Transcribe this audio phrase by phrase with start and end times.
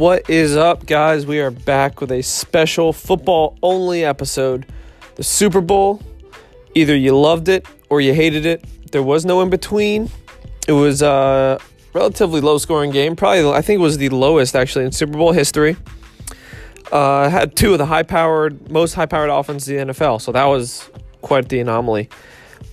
[0.00, 1.26] What is up, guys?
[1.26, 4.64] We are back with a special football only episode.
[5.16, 6.00] The Super Bowl.
[6.74, 8.64] Either you loved it or you hated it.
[8.92, 10.08] There was no in between.
[10.66, 11.60] It was a
[11.92, 13.14] relatively low scoring game.
[13.14, 15.76] Probably, I think it was the lowest actually in Super Bowl history.
[16.90, 20.22] Uh, had two of the high powered, most high powered offenses in the NFL.
[20.22, 20.88] So that was
[21.20, 22.08] quite the anomaly.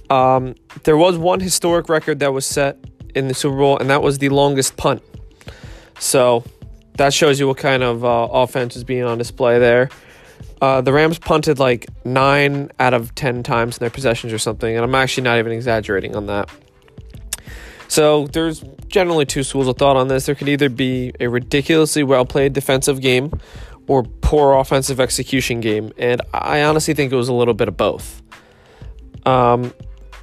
[0.09, 0.55] Um,
[0.85, 2.77] there was one historic record that was set
[3.13, 5.03] in the Super Bowl, and that was the longest punt.
[5.99, 6.45] So
[6.97, 9.89] that shows you what kind of uh, offense is being on display there.
[10.61, 14.75] Uh, the Rams punted like nine out of ten times in their possessions or something,
[14.75, 16.49] and I'm actually not even exaggerating on that.
[17.87, 20.25] So there's generally two schools of thought on this.
[20.25, 23.31] There could either be a ridiculously well played defensive game
[23.87, 27.77] or poor offensive execution game, and I honestly think it was a little bit of
[27.77, 28.21] both.
[29.25, 29.73] Um,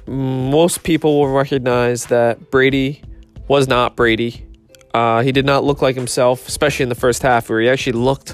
[0.07, 3.01] most people will recognize that Brady
[3.47, 4.45] was not Brady.
[4.95, 7.91] Uh, he did not look like himself, especially in the first half, where he actually
[7.91, 8.33] looked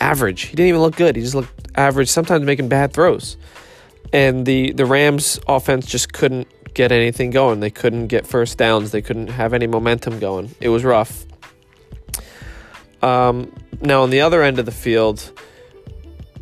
[0.00, 0.42] average.
[0.42, 1.14] He didn't even look good.
[1.14, 3.36] He just looked average, sometimes making bad throws.
[4.12, 7.60] And the, the Rams offense just couldn't get anything going.
[7.60, 8.90] They couldn't get first downs.
[8.90, 10.52] They couldn't have any momentum going.
[10.60, 11.26] It was rough.
[13.00, 15.30] Um, now, on the other end of the field,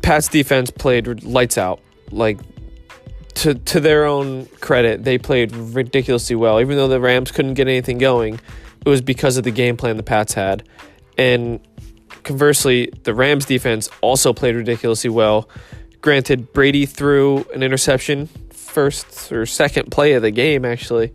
[0.00, 1.80] Pat's defense played lights out.
[2.10, 2.38] Like,
[3.34, 6.58] to, to their own credit, they played ridiculously well.
[6.58, 8.40] Even though the Rams couldn't get anything going,
[8.84, 10.66] it was because of the game plan the Pats had.
[11.18, 11.60] And
[12.22, 15.48] conversely, the Rams defense also played ridiculously well.
[16.00, 21.12] Granted, Brady threw an interception first or second play of the game, actually.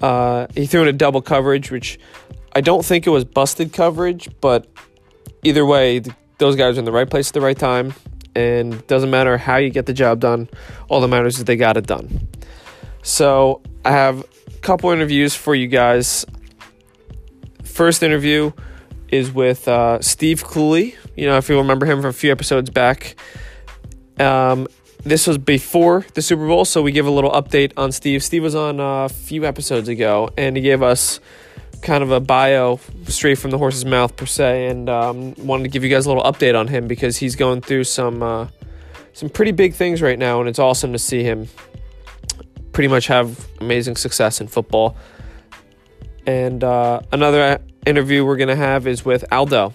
[0.00, 1.98] Uh, he threw in a double coverage, which
[2.54, 4.68] I don't think it was busted coverage, but
[5.42, 6.02] either way,
[6.38, 7.94] those guys are in the right place at the right time.
[8.34, 10.48] And doesn't matter how you get the job done,
[10.88, 12.28] all that matters is they got it done.
[13.02, 16.24] So I have a couple interviews for you guys.
[17.72, 18.52] First interview
[19.08, 20.94] is with uh, Steve Cooley.
[21.16, 23.16] You know, if you remember him from a few episodes back.
[24.20, 24.68] Um,
[25.04, 28.22] this was before the Super Bowl, so we give a little update on Steve.
[28.22, 31.18] Steve was on a few episodes ago, and he gave us
[31.80, 35.70] kind of a bio straight from the horse's mouth per se, and um, wanted to
[35.70, 38.48] give you guys a little update on him because he's going through some uh,
[39.14, 41.48] some pretty big things right now, and it's awesome to see him
[42.72, 44.94] pretty much have amazing success in football.
[46.26, 49.74] And uh, another interview we're gonna have is with Aldo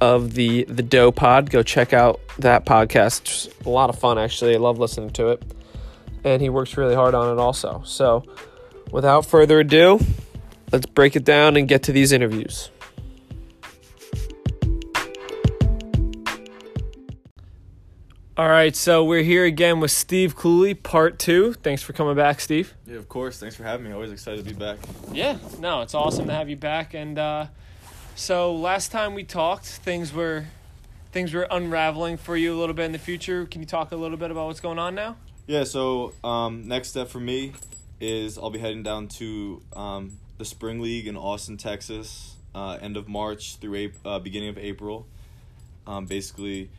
[0.00, 1.50] of the the Doe Pod.
[1.50, 3.20] Go check out that podcast.
[3.20, 4.54] It's a lot of fun actually.
[4.54, 5.42] I love listening to it,
[6.24, 7.82] and he works really hard on it also.
[7.84, 8.24] So,
[8.90, 10.00] without further ado,
[10.72, 12.70] let's break it down and get to these interviews.
[18.34, 21.52] All right, so we're here again with Steve Cooley, part two.
[21.52, 22.72] Thanks for coming back, Steve.
[22.86, 23.38] Yeah, of course.
[23.38, 23.92] Thanks for having me.
[23.92, 24.78] Always excited to be back.
[25.12, 26.94] Yeah, no, it's awesome to have you back.
[26.94, 27.48] And uh,
[28.14, 30.46] so last time we talked, things were
[31.12, 33.44] things were unraveling for you a little bit in the future.
[33.44, 35.16] Can you talk a little bit about what's going on now?
[35.46, 35.64] Yeah.
[35.64, 37.52] So um, next step for me
[38.00, 42.96] is I'll be heading down to um, the Spring League in Austin, Texas, uh, end
[42.96, 45.06] of March through April, uh, beginning of April.
[45.86, 46.70] Um, basically,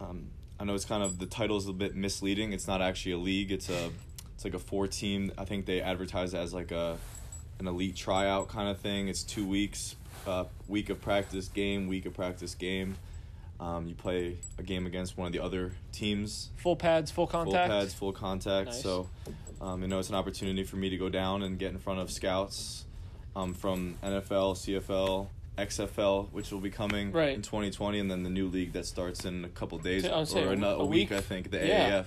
[0.00, 0.26] um,
[0.62, 2.52] I know it's kind of the title is a bit misleading.
[2.52, 3.50] It's not actually a league.
[3.50, 3.90] It's a
[4.36, 5.32] it's like a four team.
[5.36, 6.98] I think they advertise it as like a
[7.58, 9.08] an elite tryout kind of thing.
[9.08, 12.94] It's two weeks, uh, week of practice, game, week of practice, game.
[13.58, 16.50] Um, you play a game against one of the other teams.
[16.58, 17.68] Full pads, full contact.
[17.68, 18.68] Full pads, full contact.
[18.68, 18.82] Nice.
[18.82, 19.08] So,
[19.60, 21.98] um, you know, it's an opportunity for me to go down and get in front
[21.98, 22.84] of scouts
[23.34, 25.26] um, from NFL, CFL,
[25.58, 27.34] XFL, which will be coming Right.
[27.34, 30.56] in 2020, and then the new league that starts in a couple days or a-
[30.56, 31.18] a, a week, week.
[31.18, 32.00] I think, the Yeah.
[32.02, 32.06] AAF.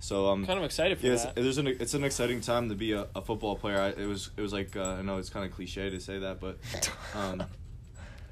[0.00, 1.36] So um, kind of excited for yeah, it's, that.
[1.36, 3.78] there's an it's an exciting time to be a, a football player.
[3.80, 6.18] I, it was it was like uh, I know it's kind of cliche to say
[6.18, 6.58] that, but
[7.14, 7.44] um,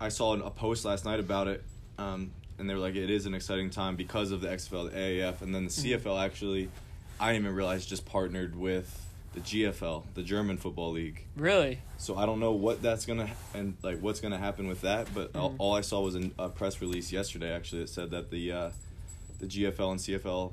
[0.00, 1.62] I saw an, a post last night about it,
[1.96, 4.96] um, and they were like, it is an exciting time because of the XFL, the
[4.98, 6.08] AAF, and then the Mm-hmm.
[6.08, 6.20] CFL.
[6.24, 6.68] Actually,
[7.20, 11.24] I didn't even realize just partnered with the GFL, the German Football League.
[11.36, 11.78] really?
[11.98, 15.36] So I don't know what that's gonna and like what's gonna happen with that, but
[15.36, 15.56] all, Mhm.
[15.58, 18.70] all I saw was an, a press release yesterday actually that said that the uh,
[19.38, 20.52] the GFL and CFL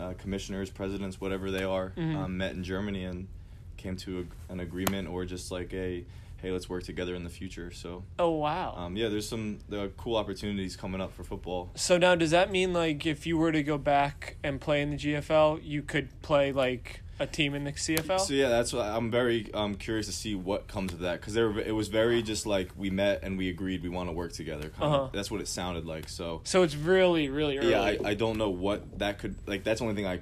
[0.00, 2.16] uh, commissioners, presidents, whatever they are, Mhm.
[2.16, 3.28] um, met in Germany and
[3.76, 6.04] came to a, an agreement or just like a
[6.40, 7.70] hey, let's work together in the future.
[7.70, 8.74] So Oh wow.
[8.76, 11.70] um, yeah, there's some there cool opportunities coming up for football.
[11.76, 14.90] so now, does that mean like if you were to go back and play in
[14.90, 18.20] the GFL, you could play like a team in the CFL?
[18.20, 21.34] So yeah, that's what I'm very um, curious to see what comes of that because
[21.34, 24.32] there it was very just like we met and we agreed we want to work
[24.32, 24.70] together.
[24.70, 25.02] Kind Uh-huh.
[25.04, 25.12] of.
[25.12, 26.08] That's what it sounded like.
[26.08, 27.70] So So it's really, really early.
[27.70, 29.64] yeah, I, I don't know what that could like.
[29.64, 30.20] That's the only thing I.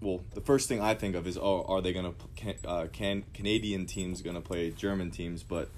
[0.00, 3.24] Well, the first thing I think of is oh, are they gonna can, uh, can
[3.34, 5.44] Canadian teams gonna play German teams?
[5.44, 5.68] But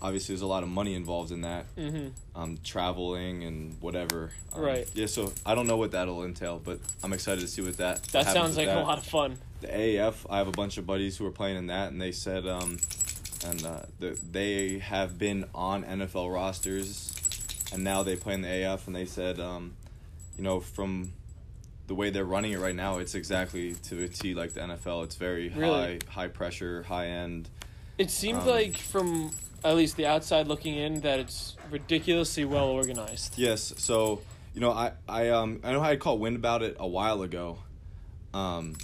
[0.00, 2.08] obviously there's a lot of money involved in that, Mm-hmm.
[2.40, 4.30] um, traveling and whatever.
[4.54, 4.88] Um, Right.
[4.94, 5.06] Yeah.
[5.06, 8.02] So I don't know what that'll entail, but I'm excited to see what that.
[8.12, 8.78] That sounds like that.
[8.78, 9.36] a lot of fun.
[9.66, 10.26] The AAF.
[10.30, 12.78] I have a bunch of buddies who are playing in that, and they said, um,
[13.46, 17.12] and uh, the, they have been on NFL rosters,
[17.72, 19.74] and now they play in the AAF, and they said, um,
[20.36, 21.12] you know, from
[21.86, 25.04] the way they're running it right now, it's exactly to a T like the NFL.
[25.04, 25.98] It's very Really?
[26.06, 27.48] high, high pressure, high end.
[27.98, 29.30] It seems Um, like from
[29.64, 33.34] at least the outside looking in that it's ridiculously well organized.
[33.38, 33.72] Yes.
[33.78, 34.20] So
[34.52, 37.22] you know, I I um I know I had caught wind about it a while
[37.22, 37.58] ago,
[38.34, 38.74] um.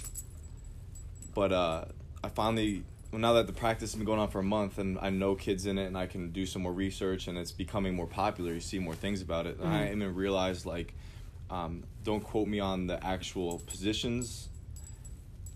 [1.33, 1.85] But uh,
[2.23, 4.97] I finally well, now that the practice has been going on for a month and
[4.99, 7.95] I know kids in it and I can do some more research and it's becoming
[7.95, 8.53] more popular.
[8.53, 9.59] You see more things about it.
[9.59, 10.93] And I even realized like,
[11.51, 14.49] um, don't quote me on the actual positions,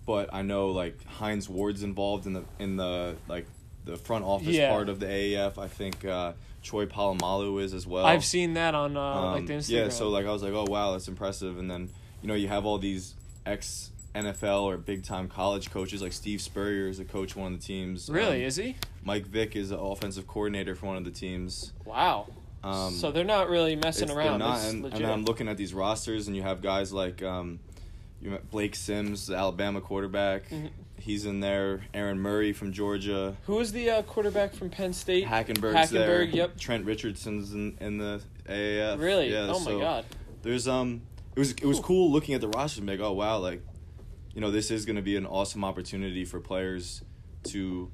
[0.06, 3.48] but I know like Hines Ward's involved in the in the like
[3.86, 4.70] the front office Yeah.
[4.70, 5.58] part of the AAF.
[5.58, 8.06] I think uh, Troy Polamalu is as well.
[8.06, 9.70] I've seen that on uh, like the Um, Instagram.
[9.70, 11.58] Yeah, so like I was like, oh wow, that's impressive.
[11.58, 11.90] And then
[12.22, 13.16] you know you have all these
[13.46, 13.92] ex
[14.24, 17.66] NFL or big time college coaches like Steve Spurrier is a coach one of the
[17.66, 18.10] teams.
[18.10, 18.76] really, Um, is he?
[19.04, 21.74] Mike Vick is an offensive coordinator for one of the teams.
[21.86, 22.28] Wow.
[22.64, 24.40] Um, so they're not really messing around.
[24.40, 25.02] not, and, legit.
[25.02, 27.60] and I'm looking at these rosters, and you have guys like um,
[28.22, 30.50] you Blake Sims, the Alabama quarterback.
[30.50, 30.70] Mhm.
[31.00, 31.82] He's in there.
[31.94, 33.38] Aaron Murray from Georgia.
[33.46, 35.26] Who is the uh, quarterback from Penn State?
[35.26, 36.26] Hackenberg's there.
[36.26, 36.58] Hackenberg, yep.
[36.58, 38.20] Trent Richardson's in, in the
[38.50, 39.00] AAF.
[39.00, 39.32] Really?
[39.32, 40.06] Yeah, oh my god.
[40.42, 41.02] there's um
[41.36, 43.62] it was it was cool looking at the roster and be like oh wow like
[44.38, 47.02] you know this is going to be an awesome opportunity for players
[47.46, 47.90] to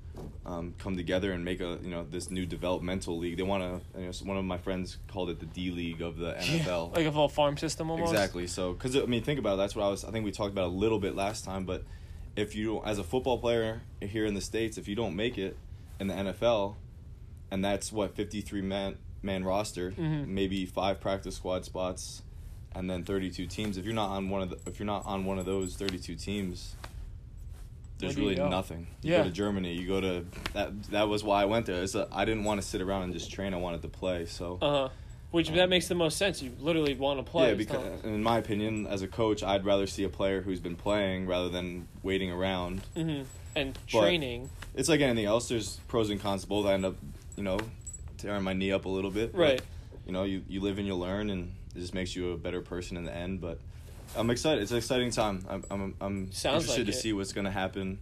[0.46, 4.00] um, come together and make a you know this new developmental league they want to
[4.02, 7.06] you know, one of my friends called it the D League of the NFL Like
[7.06, 8.12] a full farm system almost.
[8.12, 10.32] exactly so because I mean think about it that's what I was I think we
[10.34, 11.86] talked about a little bit last time but
[12.36, 15.56] if you as a football player here in the states if you don't make it
[16.02, 16.76] in the NFL
[17.52, 20.28] and that's what 53 man man roster Mhm.
[20.28, 22.22] maybe five practice squad spots
[22.76, 25.26] and then 32 teams if you're not on one of the if you're not on
[25.26, 26.76] one of those 32 teams
[28.00, 28.50] there's Where do you really go?
[28.50, 29.18] nothing you Yeah.
[29.20, 32.08] go to germany you go to that that was why i went there it's a,
[32.12, 34.72] i didn't want to sit around and just train i wanted to play so Uh
[34.72, 34.90] huh.
[35.32, 36.44] Which that makes the most sense.
[36.44, 37.48] You literally want to play.
[37.48, 40.76] yeah, because in my opinion, as a coach, I'd rather see a player who's been
[40.76, 42.84] playing rather than waiting around.
[42.96, 43.24] Mm-hmm.
[43.56, 44.52] And But- training.
[44.76, 45.50] It's like anything else.
[45.50, 46.68] There's pros and cons both.
[46.68, 46.98] I end up,
[47.36, 47.58] you know,
[48.20, 49.32] tearing my knee up a little bit.
[49.32, 49.62] but, Right.
[50.06, 52.62] you know, you, you live and you learn, and it just makes you a better
[52.62, 53.42] person in the end.
[53.42, 53.60] But
[54.16, 54.62] I'm excited.
[54.62, 55.46] It's an exciting time.
[55.50, 57.02] I'm I'm, I'm Sounds interested like to it.
[57.02, 58.00] see what's going to happen.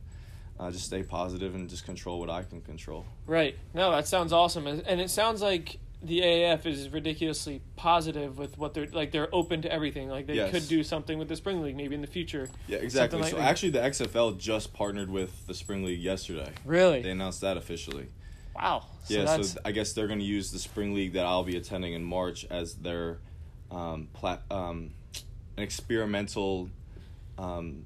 [0.60, 3.06] Uh, just stay positive and just control what I can control.
[3.26, 3.58] Right.
[3.74, 8.58] No, that sounds awesome, and and it sounds like the AAF is ridiculously positive with
[8.58, 9.12] what they're like.
[9.12, 10.10] They're open to everything.
[10.10, 10.52] Like they Yes.
[10.52, 12.50] could do something with the spring league maybe in the future.
[12.68, 13.20] Yeah, exactly.
[13.22, 13.44] like so that.
[13.50, 16.52] actually, the XFL just partnered with the Spring League yesterday.
[16.66, 17.02] Really?
[17.04, 18.10] They announced that officially.
[18.56, 18.86] wow.
[19.06, 21.44] So yeah, that's so I guess they're going to use the spring league that I'll
[21.44, 23.18] be attending in March as their
[23.72, 24.92] um, plat- um,
[25.58, 26.70] an experimental,
[27.38, 27.86] um,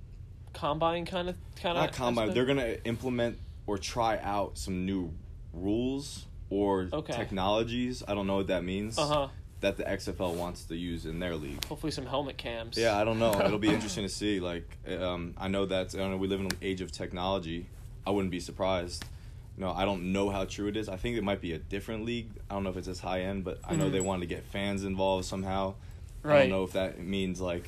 [0.54, 2.34] combine kind of kind of not combine.
[2.34, 3.38] They're going to implement
[3.68, 5.12] or try out some new
[5.54, 7.14] rules or Okay.
[7.14, 8.04] technologies.
[8.08, 8.98] I don't know what that means.
[8.98, 9.28] Uh huh.
[9.62, 11.64] That the XFL wants to use in their league.
[11.66, 12.78] Hopefully some helmet cams.
[12.78, 13.32] Yeah, I don't know.
[13.42, 14.40] It'll be interesting to see.
[14.40, 14.68] Like,
[15.00, 16.18] um, I know that I know.
[16.18, 17.66] We live in an age of technology.
[18.06, 19.04] I wouldn't be surprised.
[19.58, 20.90] Know, I don't know how true it is.
[20.90, 22.30] I think it might be a different league.
[22.50, 23.92] I don't know if it's as high end, but I know Mhm.
[23.94, 25.76] they wanted to get fans involved somehow.
[26.24, 26.36] Right.
[26.36, 27.66] I don't know if that means like,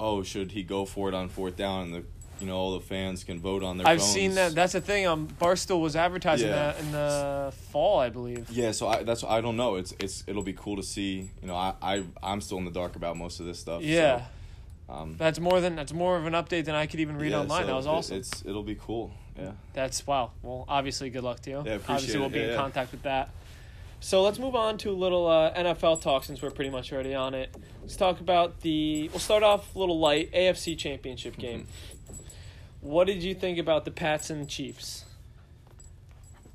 [0.00, 2.04] oh, should he go for it on fourth down and the,
[2.40, 3.86] you know, all the fans can vote on their.
[3.86, 4.10] I've phones.
[4.12, 4.56] seen that.
[4.56, 5.06] That's the thing.
[5.06, 6.72] Um, Barstool was advertising Yeah.
[6.72, 8.50] that in the fall, I believe.
[8.50, 9.76] Yeah, so I, that's I don't know.
[9.76, 11.30] It's it's it'll be cool to see.
[11.40, 13.82] You know, I I I'm still in the dark about most of this stuff.
[13.82, 14.22] so, Yeah.
[14.88, 17.38] um, That's more than that's more of an update than I could even read yeah,
[17.40, 17.62] online.
[17.62, 18.16] so that was awesome.
[18.16, 19.12] It's it'll be cool.
[19.38, 19.52] Yeah.
[19.72, 20.30] That's wow.
[20.42, 21.56] Well, obviously, good luck to you.
[21.56, 22.56] Yeah, appreciate obviously, we'll be Yeah, in yeah.
[22.56, 23.30] contact with that.
[24.00, 27.14] So let's move on to a little uh, NFL talk since we're pretty much already
[27.14, 27.54] on it.
[27.80, 29.08] Let's talk about the.
[29.08, 31.60] We'll start off a little light AFC Championship game.
[31.60, 32.16] Mm-hmm.
[32.82, 35.04] What did you think about the Pats and the Chiefs?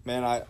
[0.05, 0.43] Man, I.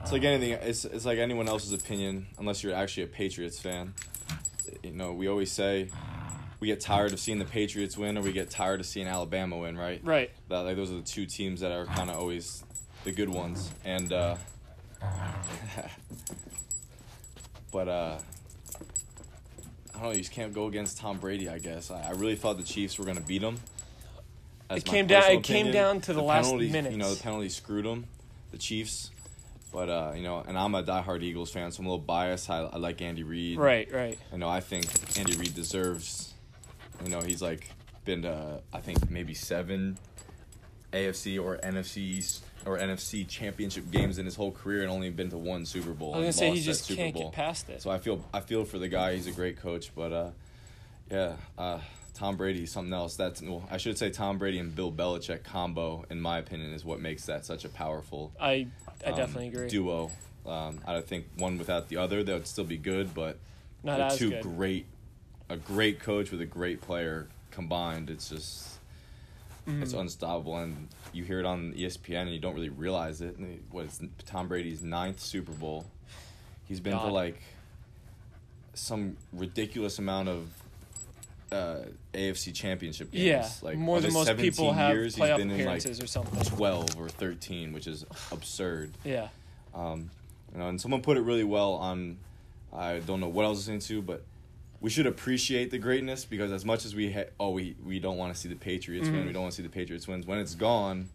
[0.00, 0.52] It's like anything.
[0.52, 3.92] It's it's like anyone else's opinion, unless you're actually a Patriots fan.
[4.82, 5.90] You know, we always say
[6.60, 9.58] we get tired of seeing the Patriots win, or we get tired of seeing Alabama
[9.58, 10.00] win, right?
[10.04, 10.30] Right.
[10.48, 12.64] That like those are the two teams that are kind of always
[13.04, 14.12] the good ones, and.
[14.12, 14.36] uh
[17.72, 18.18] But uh
[19.94, 20.10] I don't know.
[20.12, 21.48] You just can't go against Tom Brady.
[21.48, 23.56] I guess I, I really thought the Chiefs were going to beat him.
[24.70, 27.84] It came down- it came down to the last penalty, You know, the penalty screwed
[27.86, 28.06] them,
[28.50, 29.10] the Chiefs.
[29.72, 32.48] But uh, you know, and I'm a diehard Eagles fan, so I'm a little biased.
[32.50, 33.58] I, I like Andy Reid.
[33.58, 33.90] Right.
[33.92, 34.18] Right.
[34.32, 34.86] You know, I think
[35.18, 36.32] Andy Reid deserves.
[37.04, 37.70] You know, he's like
[38.04, 39.98] been to I think maybe seven
[40.92, 45.38] AFC or NFC or NFC championship games in his whole career and only been to
[45.38, 46.14] one Super Bowl.
[46.14, 47.24] I was gonna say he just Super can't Bowl.
[47.24, 47.82] get past it.
[47.82, 49.14] So I feel I feel for the guy.
[49.14, 50.30] He's a great coach, but uh,
[51.10, 51.80] yeah, uh,
[52.14, 53.16] Tom Brady something else.
[53.16, 56.84] That's well, I should say Tom Brady and Bill Belichick combo, in my opinion, is
[56.84, 58.66] what makes that such a powerful I
[59.04, 59.68] I um, definitely agree.
[59.68, 60.10] duo.
[60.46, 63.38] Um, I think one without the other, they would still be good, but
[63.82, 64.42] Not they're as two good.
[64.42, 64.86] great,
[65.48, 68.10] a great coach with a great player combined.
[68.10, 68.72] It's just
[69.68, 70.00] it's Mm.
[70.02, 73.36] unstoppable, and you hear it on ESPN, and you don't really realize it.
[73.36, 75.86] And What is Tom Brady's ninth Super Bowl?
[76.68, 77.40] He's been to like
[78.74, 80.48] some ridiculous amount of
[81.52, 81.78] uh,
[82.12, 83.24] AFC Championship games.
[83.24, 86.44] yeah, like more than most people have years, he's playoff been in like or something.
[86.44, 88.92] twelve or thirteen, which is absurd.
[89.04, 89.28] Yeah,
[89.74, 90.10] Um,
[90.52, 92.18] you know, and someone put it really well on.
[92.72, 94.24] I don't know what I was listening to, but
[94.86, 98.16] we should appreciate the greatness because as much as we ha- oh we we don't
[98.16, 99.26] want to see the Patriots win, Mhm.
[99.26, 100.28] we don't want to see the Patriots wins.
[100.28, 101.08] When it's gone,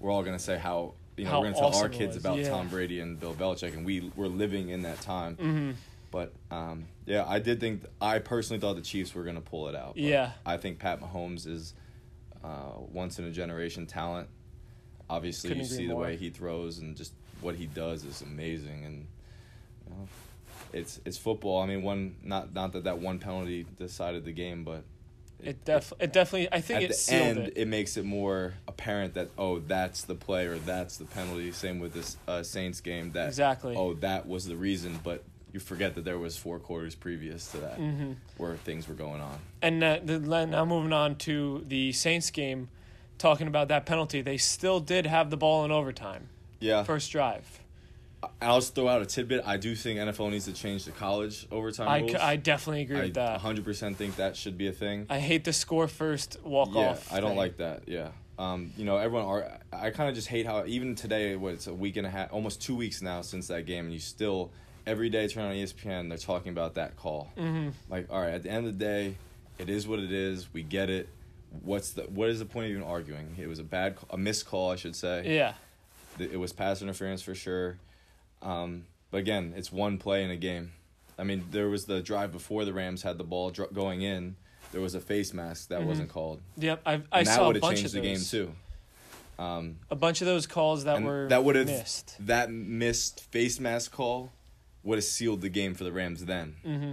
[0.00, 2.48] we're all gonna say how you know How we're gonna tell our kids about yeah.
[2.48, 5.34] Tom Brady and Bill Belichick, and we we're living in that time.
[5.36, 5.70] hmm
[6.10, 9.74] But um, yeah, I did think I personally thought the Chiefs were gonna pull it
[9.76, 9.98] out.
[9.98, 10.32] Yeah.
[10.46, 11.74] I think Pat Mahomes is
[12.42, 14.28] uh, once in a generation talent.
[15.10, 16.04] Obviously, Couldn't you see the more.
[16.04, 19.06] way he throws and just what he does is amazing, and
[19.84, 20.08] you know,
[20.72, 21.62] it's it's football.
[21.62, 24.84] I mean, one not not that that one penalty decided the game, but
[25.42, 26.48] it def it definitely.
[26.50, 27.68] I think at it the end, it.
[27.68, 31.52] makes it more apparent that oh, that's the play or that's the penalty.
[31.52, 33.12] Same with this uh, Saints game.
[33.12, 33.74] That Exactly.
[33.76, 35.22] Oh, that was the reason, but
[35.52, 39.20] you forget that there was four quarters previous to that hmm where things were going
[39.20, 39.38] on.
[39.62, 42.68] And uh, the, now moving on to the Saints game,
[43.18, 46.28] talking about that penalty, they still did have the ball in overtime,
[46.60, 47.60] Yeah, first drive.
[48.42, 49.42] I'll just throw out a tidbit.
[49.46, 52.12] I do think NFL needs to change the college overtime I, rules.
[52.12, 53.40] c- I definitely agree I with that.
[53.40, 55.06] 100% think that should be a thing.
[55.08, 57.12] I hate the score first walk yeah, off.
[57.12, 57.38] I don't thing.
[57.38, 57.82] like that.
[57.86, 58.08] Yeah.
[58.38, 61.66] Um, you know, everyone are I kind of just hate how even today what it's
[61.66, 64.50] a week and a half almost 2 weeks now since that game and you still
[64.86, 67.32] every day turn on ESPN they're talking about that call.
[67.36, 67.72] Mhm.
[67.90, 69.16] Like, all right, at the end of the day,
[69.58, 70.52] it is what it is.
[70.52, 71.08] We get it.
[71.62, 73.34] What's the what is the point of even arguing?
[73.38, 75.36] It was a bad a missed call, I should say.
[75.36, 75.54] Yeah,
[76.20, 77.78] It was pass interference for sure.
[78.42, 80.72] Um, but again, it's one play in a game.
[81.18, 84.36] I mean, there was the drive before the Rams had the ball dr- going in.
[84.72, 85.86] There was a face mask that Mhm.
[85.86, 86.40] wasn't called.
[86.56, 86.80] yep.
[86.86, 88.30] I I And that saw a bunch of the game those.
[88.30, 88.54] too.
[89.38, 92.16] Um, A bunch of those calls that were that would have missed.
[92.20, 94.32] that missed face mask call
[94.82, 96.56] would have sealed the game for the Rams then.
[96.62, 96.92] hmm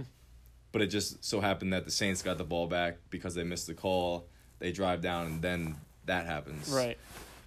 [0.72, 3.66] But it just so happened that the Saints got the ball back because they missed
[3.66, 4.26] the call.
[4.58, 5.76] They drive down and then
[6.06, 6.68] that happens.
[6.68, 6.98] Right.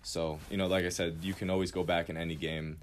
[0.03, 2.79] So, you know, like I said, you can always go back in any game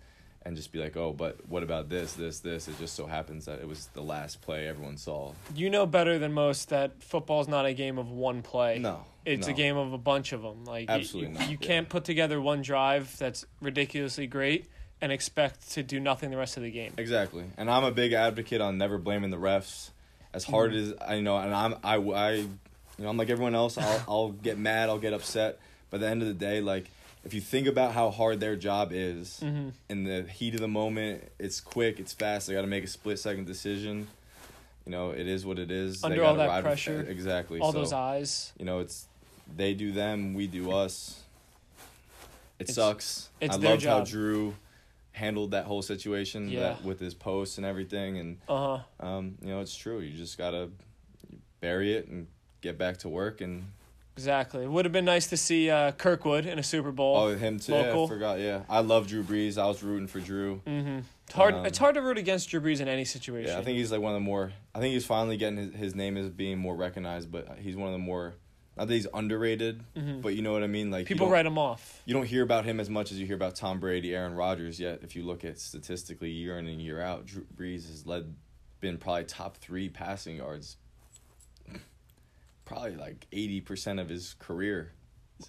[0.46, 2.68] and just be like, oh, but what about this, this, this?
[2.68, 5.32] It just so happens that it was the last play everyone saw.
[5.54, 8.78] You know better than most that football's not a game of one play.
[8.78, 9.04] No.
[9.24, 10.64] It's a game of a bunch of them.
[10.64, 11.66] Like Absolutely you, not, you yeah.
[11.66, 14.66] can't put together one drive that's ridiculously great
[15.00, 16.92] and expect to do nothing the rest of the game.
[16.96, 17.44] Exactly.
[17.56, 19.90] And I'm a big advocate on never blaming the refs.
[20.32, 20.92] As hard Mm-hmm.
[21.02, 22.48] as I know, and I'm I, I you
[22.98, 23.78] know I'm like everyone else.
[23.78, 24.90] I'll I'll get mad.
[24.90, 25.58] I'll get upset.
[25.90, 26.90] But at the end of the day, like
[27.26, 30.68] if you think about how hard their job is hmm in the heat of the
[30.68, 32.47] moment, it's quick, it's fast.
[32.47, 34.06] They got to make a split second decision.
[34.85, 36.00] You know, it is what it is.
[36.02, 37.59] They Under all that ride with- pressure, exactly.
[37.61, 38.52] All so, those eyes.
[38.59, 39.06] You know, it's
[39.56, 41.21] they do them, we do us.
[42.59, 43.28] It It's- sucks.
[43.40, 44.04] it's I loved how.
[44.04, 44.54] Drew
[45.12, 46.61] handled that whole situation Yeah.
[46.61, 49.06] that with his posts and everything and Uh huh.
[49.06, 49.99] um, you know, it's true.
[50.00, 50.71] You just gotta
[51.61, 52.28] bury it and
[52.61, 53.40] get back to work.
[53.40, 53.64] And
[54.16, 54.62] Exactly.
[54.64, 57.16] It would have been nice to see uh, Kirkwood in a Super Bowl.
[57.16, 57.73] oh, him too.
[57.73, 57.94] Yeah.
[57.94, 58.40] I forgot.
[58.40, 59.58] Yeah, I love Drew Brees.
[59.58, 60.56] I was rooting for Drew.
[60.66, 61.54] hmm It's hard.
[61.54, 63.50] Um, it's hard to root against Drew Brees in any situation.
[63.52, 64.52] Yeah, I think he's like one of the more.
[64.75, 67.30] I think he's finally getting his, his name is being more recognized.
[67.30, 68.35] But he's one of the more.
[68.78, 70.20] Not that he's underrated, Mhm.
[70.20, 70.90] but you know what I mean.
[70.90, 72.02] Like people write him off.
[72.06, 74.78] You don't hear about him as much as you hear about Tom Brady, Aaron Rodgers.
[74.80, 78.35] Yet, if you look at statistically year in and year out, Drew Brees has led,
[78.80, 80.76] been probably top three passing yards.
[82.66, 84.92] Probably like eighty percent of his career.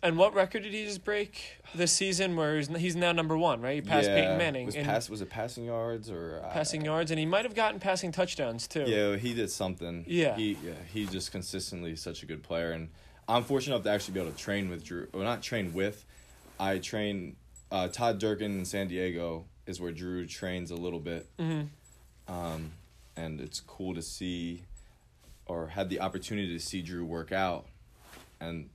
[0.04, 2.36] And what record did he just break this season?
[2.36, 3.76] Where he's, he's now number one, right?
[3.76, 7.20] He passed Peyton Manning Was pass was it passing yards or uh, passing yards, and
[7.20, 8.84] he might have gotten passing touchdowns too.
[8.86, 10.06] Yeah, he did something.
[10.08, 10.36] Yeah.
[10.36, 12.90] he yeah he's just consistently such a good player, and
[13.28, 15.08] I'm fortunate enough to actually be able to train with Drew.
[15.14, 16.06] Well, not train with.
[16.60, 17.36] I train.
[17.72, 21.64] Uh, Todd Durkin in San Diego is where Drew trains a little bit, hmm
[22.28, 22.72] um,
[23.16, 24.64] and it's cool to see,
[25.48, 27.66] or had the opportunity to see Drew work out,
[28.40, 28.70] and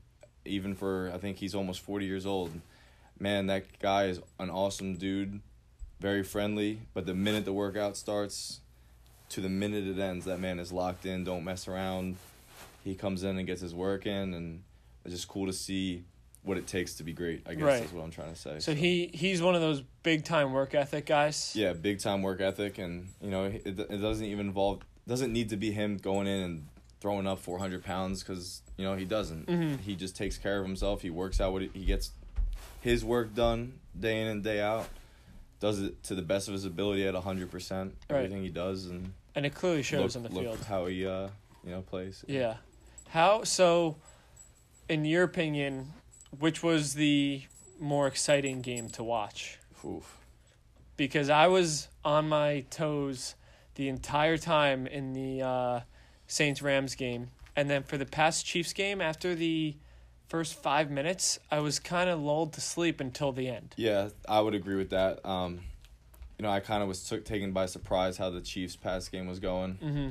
[0.45, 2.51] even for I think he's almost forty years old.
[3.19, 5.41] Man, that guy is an awesome dude,
[6.01, 6.81] very friendly.
[6.95, 8.61] But the minute the workout starts,
[9.29, 11.23] to the minute it ends, that man is locked in.
[11.25, 12.17] Don't mess around.
[12.83, 14.63] He comes in and gets his work in, and
[15.05, 16.03] it's just cool to see
[16.43, 17.43] what it takes to be great.
[17.47, 17.85] I guess Right.
[17.85, 18.59] is what I'm trying to say.
[18.59, 21.53] So he he's one of those big time work ethic guys.
[21.55, 25.49] yeah, big time work ethic, and you know it, it doesn't even involve doesn't need
[25.51, 26.67] to be him going in and
[27.01, 29.47] throwing up 400 pounds because you know he doesn't.
[29.47, 29.81] Mhm.
[29.81, 31.03] He just takes care of himself.
[31.03, 32.13] He works out what he, he gets
[32.81, 34.89] his work done day in and day out.
[35.61, 38.19] Does it to the best of his ability at 100 percent Right.
[38.19, 40.67] everything he does, and And it clearly shows look, on the look field.
[40.67, 41.29] how he uh
[41.65, 42.25] you know plays.
[42.29, 42.57] Yeah.
[43.09, 43.97] How so
[44.89, 45.93] in your opinion,
[46.39, 47.43] which was the
[47.81, 49.59] more exciting game to watch?
[49.85, 50.19] Oof.
[50.97, 53.35] Because I was on my toes
[53.75, 55.81] the entire time in the uh,
[56.27, 57.31] Saints Rams game.
[57.55, 59.77] And then for the past Chiefs game, after the
[60.29, 63.75] first five minutes, I was kind of lulled to sleep until the end.
[63.77, 65.25] Yeah, I would agree with that.
[65.27, 65.61] Um,
[66.39, 69.27] you know, I kind of was took, taken by surprise how the Chiefs' pass game
[69.29, 69.75] was going.
[69.75, 70.09] hmm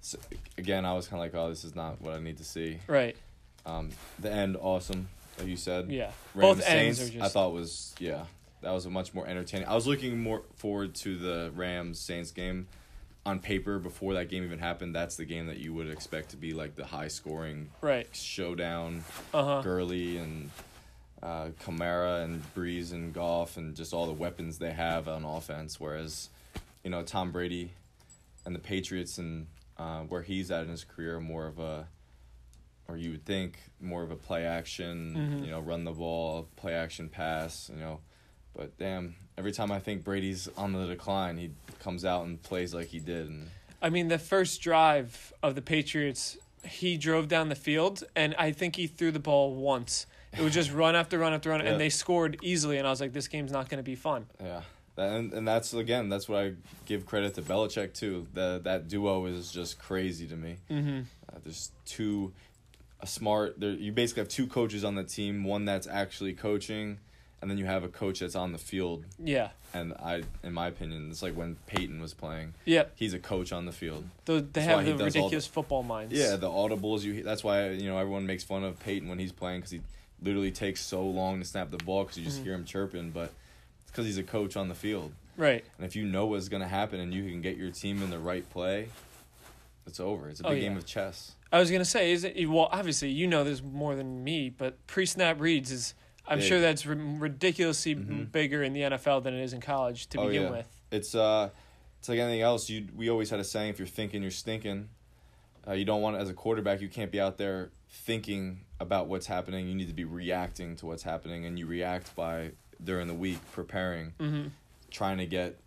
[0.00, 0.18] So,
[0.56, 2.78] again, I was kind of like, oh, this is not what I need to see.
[2.86, 3.16] Right.
[3.66, 5.90] Um, the end, awesome, like you said.
[5.90, 6.12] Yeah.
[6.34, 7.24] Rams Both ends Saints, are just.
[7.24, 8.24] I thought was yeah,
[8.62, 9.68] that was a much more entertaining.
[9.68, 12.66] I was looking more forward to the Rams Saints game.
[13.26, 16.36] On paper, before that game even happened, that's the game that you would expect to
[16.38, 18.08] be like the high scoring right.
[18.12, 19.04] showdown.
[19.34, 19.60] Uh huh.
[19.62, 20.50] Gurley and
[21.22, 25.78] uh, Kamara and Brees and Goff and just all the weapons they have on offense.
[25.78, 26.30] Whereas,
[26.82, 27.72] you know, Tom Brady
[28.46, 31.88] and the Patriots and uh, where he's at in his career, more of a,
[32.88, 35.44] or you would think more of a play action, Mhm.
[35.44, 38.00] you know, run the ball, play action pass, you know.
[38.60, 42.74] But damn, every time I think Brady's on the decline, he comes out and plays
[42.74, 43.26] like he did.
[43.26, 43.48] And
[43.80, 48.52] I mean, the first drive of the Patriots, he drove down the field, and I
[48.52, 50.04] think he threw the ball once.
[50.36, 51.70] It was just run after run after run, Yeah.
[51.70, 52.76] and they scored easily.
[52.76, 54.26] And I was like, this game's not going to be fun.
[54.38, 54.60] Yeah,
[54.98, 56.52] and and that's again that's what I
[56.84, 58.26] give credit to Belichick too.
[58.34, 60.56] The that duo is just crazy to me.
[60.70, 61.00] Mm-hmm.
[61.32, 62.34] Uh, there's two,
[63.00, 63.58] a smart.
[63.58, 65.44] There you basically have two coaches on the team.
[65.44, 66.98] One that's actually coaching,
[67.42, 69.04] and then you have a coach that's on the field.
[69.22, 69.50] Yeah.
[69.72, 72.54] And I, in my opinion, it's like when Peyton was playing.
[72.64, 72.92] Yep.
[72.96, 74.04] He's a coach on the field.
[74.24, 76.12] The, they That's have the ridiculous football minds.
[76.12, 77.22] Yeah, the audibles you.
[77.22, 79.80] That's why you know everyone makes fun of Peyton when he's playing because he
[80.22, 82.44] literally takes so long to snap the ball because you just Mhm.
[82.44, 83.10] hear him chirping.
[83.10, 83.32] But
[83.82, 85.12] it's because he's a coach on the field.
[85.36, 85.64] Right.
[85.78, 88.10] And if you know what's going to happen and you can get your team in
[88.10, 88.88] the right play,
[89.86, 90.28] it's over.
[90.28, 90.68] It's a Oh, big yeah.
[90.68, 91.32] game of chess.
[91.52, 92.68] I was gonna say, is it well?
[92.70, 95.94] Obviously, you know this more than me, but pre-snap reads is.
[96.30, 96.48] I'm Big.
[96.48, 98.30] sure that's ri- ridiculously Mhm.
[98.32, 100.50] bigger in the NFL than it is in college to Oh, begin yeah.
[100.50, 100.80] with.
[100.92, 101.50] It's uh,
[101.98, 102.70] it's like anything else.
[102.70, 104.88] You we always had a saying: if you're thinking, you're stinking.
[105.68, 106.80] Uh, you don't want as a quarterback.
[106.80, 109.68] You can't be out there thinking about what's happening.
[109.68, 113.38] You need to be reacting to what's happening, and you react by during the week
[113.52, 114.48] preparing, Mm-hmm.
[114.90, 115.58] trying to get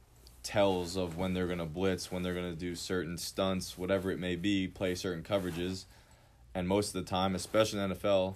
[0.41, 4.35] tells of when they're gonna blitz, when they're gonna do certain stunts, whatever it may
[4.35, 5.85] be, play certain coverages,
[6.55, 8.35] and most of the time, especially in the NFL,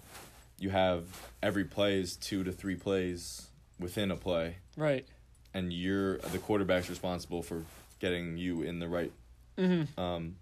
[0.60, 1.04] you have
[1.43, 3.48] every play is two to three plays
[3.80, 5.06] within a play Right.
[5.54, 7.63] and you're the quarterback's responsible for
[8.00, 9.12] getting you in the right
[9.58, 10.00] Mm-hmm.
[10.00, 10.36] um,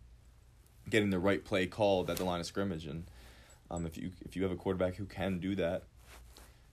[0.89, 3.05] getting the right play called at the line of scrimmage and
[3.71, 5.83] um, if you if you have a quarterback who can do that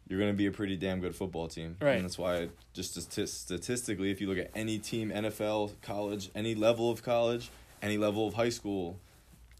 [0.09, 1.93] you're going to be a pretty damn good football team Right.
[1.97, 6.55] and that's why just stati- statistically if you look at any team NFL college any
[6.55, 7.51] level of college
[7.81, 8.99] any level of high school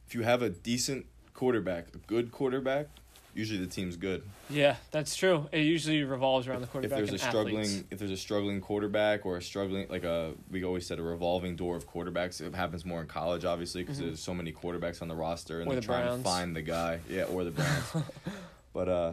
[0.07, 2.89] if you have a decent quarterback a good quarterback
[3.35, 5.49] usually the team's good Yeah, that's true.
[5.53, 7.01] It usually revolves around the quarterback.
[7.01, 7.85] if there's a struggling athletes.
[7.91, 11.57] if there's a struggling quarterback or a struggling like a we always said a revolving
[11.57, 14.03] door of quarterbacks it happens more in college obviously because Mhm.
[14.07, 16.23] there's so many quarterbacks on the roster and Or they're the trying Browns.
[16.23, 17.93] to find the guy yeah or the Browns
[18.75, 19.13] but uh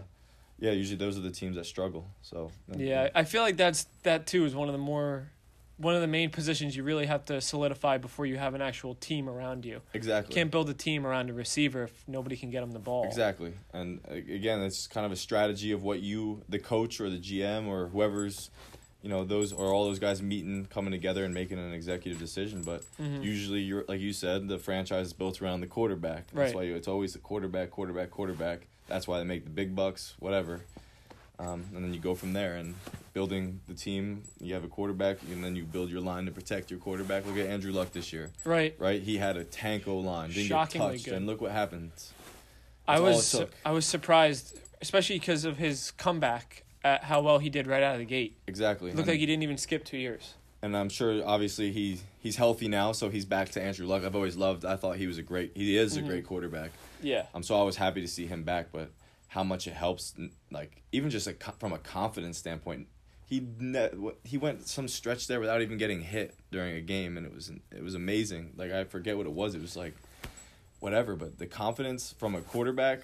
[0.60, 4.28] yeah usually those are the teams that struggle so Yeah, I feel like that's that
[4.28, 5.32] too is one of the more
[5.80, 8.96] one of the main positions you really have to solidify before you have an actual
[8.96, 9.82] team around you.
[9.94, 13.06] exactly Can't build a team around a receiver if nobody can get him the ball.
[13.06, 13.54] Exactly.
[13.74, 17.18] And uh, again, it's kind of a strategy of what you, the coach or the
[17.18, 18.52] GM or whoever's,
[19.02, 22.62] you know, those or all those guys meeting, coming together and making an executive decision.
[22.64, 23.24] But Mhm.
[23.24, 26.28] usually, you're like you said, the franchise is built around the quarterback.
[26.28, 26.56] That's Right.
[26.56, 28.68] why you, it's always the quarterback, quarterback, quarterback.
[28.88, 30.62] That's why they make the big bucks, whatever.
[31.40, 32.76] Um, and then you go from there and
[33.14, 34.24] building the team.
[34.42, 37.26] You have a quarterback, and then you build your line to protect your quarterback.
[37.26, 38.76] Look at Andrew Luck this year, Right.
[38.78, 39.02] right?
[39.02, 41.14] He had a tanko line, didn't Shockingly get touched, good.
[41.16, 41.92] and look what happened.
[42.88, 43.50] I That's it was.
[43.66, 47.94] I was surprised, especially because of his comeback at how well he did right out
[47.94, 48.38] of the gate.
[48.48, 48.90] Exactly.
[48.90, 50.34] It looked And- like he didn't even skip two years.
[50.62, 54.04] and I'm sure obviously he he's healthy now, so he's back to Andrew Luck.
[54.04, 54.66] I've always loved.
[54.66, 55.54] I thought he was a great.
[55.56, 56.08] He is a Mhm.
[56.08, 56.72] great quarterback.
[57.02, 57.28] Yeah.
[57.34, 58.92] Um, so I was happy to see him back, but
[59.30, 60.14] how much it helps,
[60.52, 62.88] like even just a, from a confidence standpoint,
[63.26, 63.92] he ne-
[64.24, 67.52] he went some stretch there without even getting hit during a game, and it was
[67.72, 68.54] it was amazing.
[68.58, 69.56] Like I forget what it was.
[69.56, 69.94] It was like
[70.80, 73.02] whatever, but the confidence from a quarterback.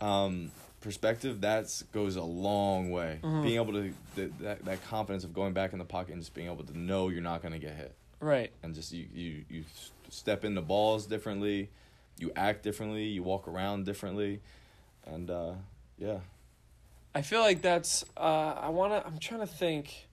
[0.00, 3.18] Um, perspective, that goes a long way.
[3.22, 3.42] Mhm.
[3.42, 6.34] Being able to that, that that confidence of going back in the pocket and just
[6.34, 8.52] being able to know you're not going to get hit, Right.
[8.62, 9.64] and just you you you
[10.08, 11.68] step into balls differently,
[12.18, 14.40] you act differently, you walk around differently,
[15.12, 15.52] and uh,
[15.98, 16.18] yeah,
[17.14, 18.04] I feel like that's.
[18.16, 19.06] Uh, I want to.
[19.06, 20.08] I'm trying to think.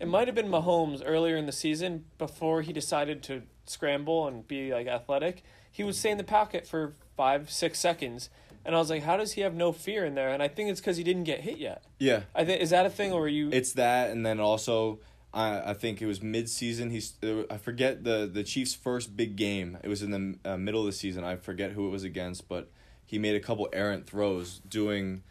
[0.00, 4.46] It might have been Mahomes earlier in the season before he decided to scramble and
[4.46, 5.42] be like athletic.
[5.70, 8.28] He would stay in the pocket for five, six seconds,
[8.64, 10.70] and I was like, "How does he have no fear in there?" And I think
[10.70, 11.84] it's because he didn't get hit yet.
[11.98, 12.22] yeah.
[12.34, 13.50] I think is that a thing, or you?
[13.52, 15.00] It's that, and then also,
[15.32, 16.90] I I think it was mid season.
[16.90, 17.14] He's
[17.50, 19.78] I forget the the Chiefs' first big game.
[19.82, 21.24] It was in the uh, middle of the season.
[21.24, 22.70] I forget who it was against, but
[23.14, 25.22] he made a couple errant throws, doing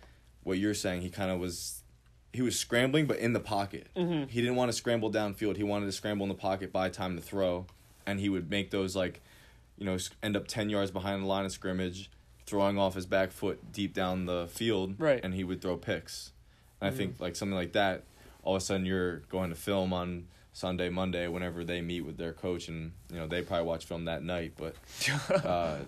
[0.44, 1.02] what you're saying.
[1.02, 1.82] He kind of was.
[2.32, 3.88] He was scrambling, but in the pocket.
[3.94, 4.30] Mhm.
[4.30, 5.58] He didn't want to scramble downfield.
[5.58, 7.66] He wanted to scramble in the pocket, buy time to throw,
[8.06, 9.20] and he would make those like,
[9.78, 12.10] you know, end up ten yards behind the line of scrimmage,
[12.46, 15.20] throwing off his back foot deep down the field, Right.
[15.22, 16.32] and he would throw picks.
[16.80, 16.94] And Mhm.
[16.94, 18.04] I think like something like that,
[18.44, 22.16] all of a sudden you're going to film on Sunday, Monday, whenever they meet with
[22.18, 24.76] their coach, and you know they probably watch film that night, but
[25.46, 25.80] uh,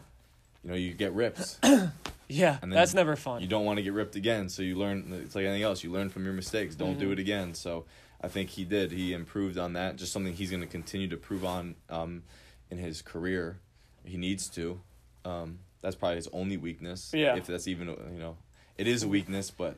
[0.65, 1.60] you know you get ripped.
[2.28, 3.41] yeah, and that's never fun.
[3.41, 5.13] You don't want to get ripped again, so you learn.
[5.23, 5.84] It's like anything else.
[5.84, 6.73] You learn from your mistakes.
[6.75, 7.13] Don't do Mhm.
[7.13, 7.54] it again.
[7.54, 7.86] So
[8.19, 8.91] I think he did.
[8.91, 9.95] He improved on that.
[9.95, 12.23] Just something he's going to continue to prove on um,
[12.71, 13.60] in his career.
[14.04, 14.82] He needs to.
[15.23, 17.12] Um, that's probably his only weakness.
[17.13, 17.36] Yeah.
[17.36, 18.38] If that's even you know,
[18.78, 19.78] it is a weakness, but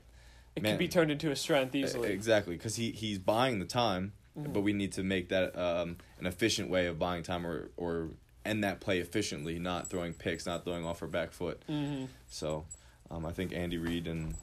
[0.55, 0.73] it man.
[0.73, 2.11] could be turned into a strength easily.
[2.13, 4.53] exactly because he he's buying the time, Mhm.
[4.53, 8.11] but we need to make that um, an efficient way of buying time or or
[8.47, 11.61] end that play efficiently, not throwing picks, not throwing off her back foot.
[11.67, 12.65] hmm So,
[13.11, 14.33] um, I think Andy Reid and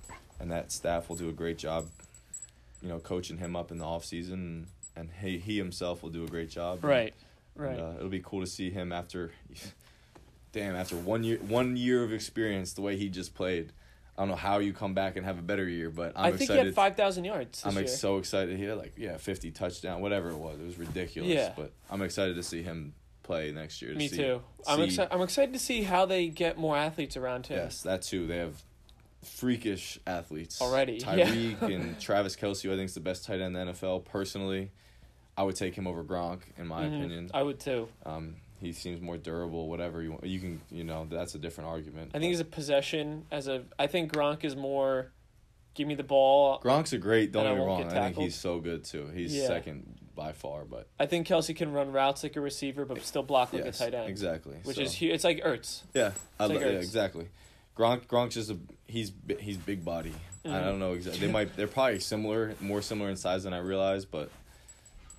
[0.41, 1.87] and that staff will do a great job,
[2.83, 6.25] you know, coaching him up in the off season, and he he himself will do
[6.25, 6.85] a great job.
[6.85, 7.13] Right.
[7.57, 7.79] And, Right.
[7.79, 9.31] uh, it'll be cool to see him after,
[10.53, 13.73] damn, after one year one year of experience, the way he just played.
[14.17, 16.31] I don't know how you come back and have a better year, but I'm i
[16.31, 16.61] think excited.
[16.61, 17.63] he had five thousand yards.
[17.63, 17.89] This I'm year.
[17.89, 18.57] so excited.
[18.57, 20.61] He had like yeah, 50 touchdown, whatever it was.
[20.61, 21.33] It was ridiculous.
[21.33, 21.53] Yeah.
[21.57, 23.91] But I'm excited to see him play next year.
[23.93, 24.41] to Me see- too.
[24.69, 25.13] I'm see- excited.
[25.13, 27.59] I'm excited to see how they get more athletes around him.
[27.59, 28.29] Yes, that too.
[28.29, 28.63] They have
[29.23, 31.07] freakish athletes Already, yeah.
[31.27, 34.05] Tyreek and Travis Kelce, I think is the best tight end in the NFL.
[34.05, 34.71] Personally,
[35.37, 36.99] I would take him over Gronk in my Mhm.
[36.99, 37.31] opinion.
[37.35, 37.89] I would too.
[38.07, 39.69] Um, he seems more durable.
[39.69, 42.13] Whatever you want, you can you know that's a different argument.
[42.15, 43.65] I think he's a possession as a.
[43.79, 45.11] I think Gronk is more.
[45.75, 46.61] Give me the ball.
[46.61, 47.33] Gronk's a great.
[47.33, 47.83] Don't get me wrong.
[47.83, 49.09] get I think he's so good too.
[49.09, 49.49] He's Yeah.
[49.49, 53.23] second by far, but I think Kelce can run routes like a receiver, but still
[53.23, 54.09] block like yes, a tight end.
[54.09, 54.57] exactly.
[54.65, 55.15] Which So- is huge.
[55.15, 55.83] It's like Ertz.
[55.95, 56.83] Yeah, I like yeah, Ertz.
[56.83, 57.29] exactly.
[57.77, 60.13] Gronk Gronk's just a he's he's big body.
[60.45, 60.65] I Mhm.
[60.65, 61.27] don't know exactly.
[61.27, 64.31] They might they're probably similar, more similar in size than I realized, but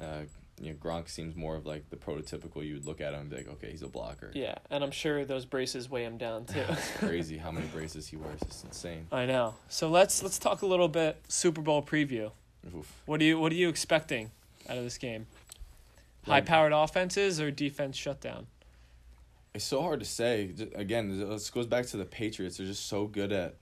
[0.01, 0.21] uh,
[0.61, 2.65] you know, Gronk seems more of like the prototypical.
[2.65, 4.31] You would look at him and be like, okay, he's a blocker.
[4.33, 6.63] Yeah, and I'm sure those braces weigh him down too.
[6.69, 8.41] It's crazy how many braces he wears.
[8.43, 9.07] It's insane.
[9.11, 9.55] I know.
[9.67, 12.31] So let's let's talk a little bit Super Bowl preview.
[12.73, 13.01] Oof.
[13.05, 14.31] What do you what are you expecting
[14.69, 15.27] out of this game?
[16.25, 18.47] High powered offenses or defense shutdown?
[19.53, 20.53] It's so hard to say.
[20.73, 22.57] Again, this goes back to the Patriots.
[22.57, 23.55] They're just so good at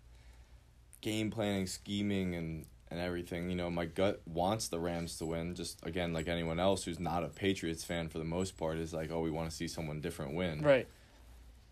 [1.01, 3.49] game planning, scheming, and and everything.
[3.49, 5.55] You know, my gut wants the Rams to win.
[5.55, 8.93] Just again, like anyone else who's not a Patriots fan for the most part, is
[8.93, 10.61] like, oh, we want to see someone different win.
[10.61, 10.87] Right.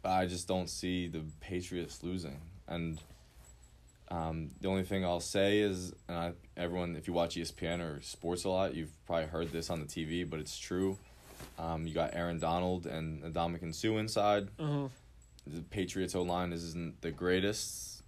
[0.02, 2.42] But I just don't see the Patriots losing.
[2.68, 3.00] And
[4.12, 8.02] um, the only thing I'll say is, and I, everyone, if you watch ESPN or
[8.02, 10.98] sports a lot, you've probably heard this on the TV, but it's true.
[11.58, 14.50] Um, you got Aaron Donald and Ndamukong Suh inside.
[14.60, 14.88] hmm
[15.48, 18.04] The Patriots O line isn't the greatest.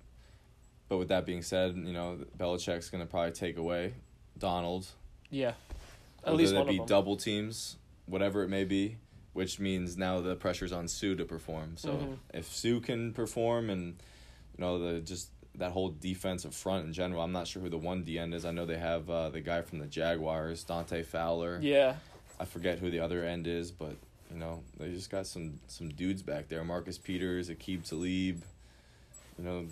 [0.89, 3.93] But with that being said, you know, Belichick's going to probably take away
[4.37, 4.85] Donald.
[5.31, 5.53] Yeah.
[6.23, 6.87] At Whether least that one be of them.
[6.87, 8.97] double teams, whatever it may be,
[9.31, 11.77] which means now the pressure's on Suh to perform.
[11.77, 12.17] So Mhm.
[12.33, 13.95] if Suh can perform and
[14.57, 17.77] you know the just that whole defensive front in general, I'm not sure who the
[17.77, 18.43] one D end is.
[18.45, 21.59] I know they have uh, the guy from the Jaguars, Dante Fowler.
[21.61, 21.95] Yeah.
[22.39, 23.95] I forget who the other end is, but
[24.31, 26.63] you know they just got some some dudes back there.
[26.63, 28.43] Marcus Peters, Aqib Talib.
[29.37, 29.65] You know,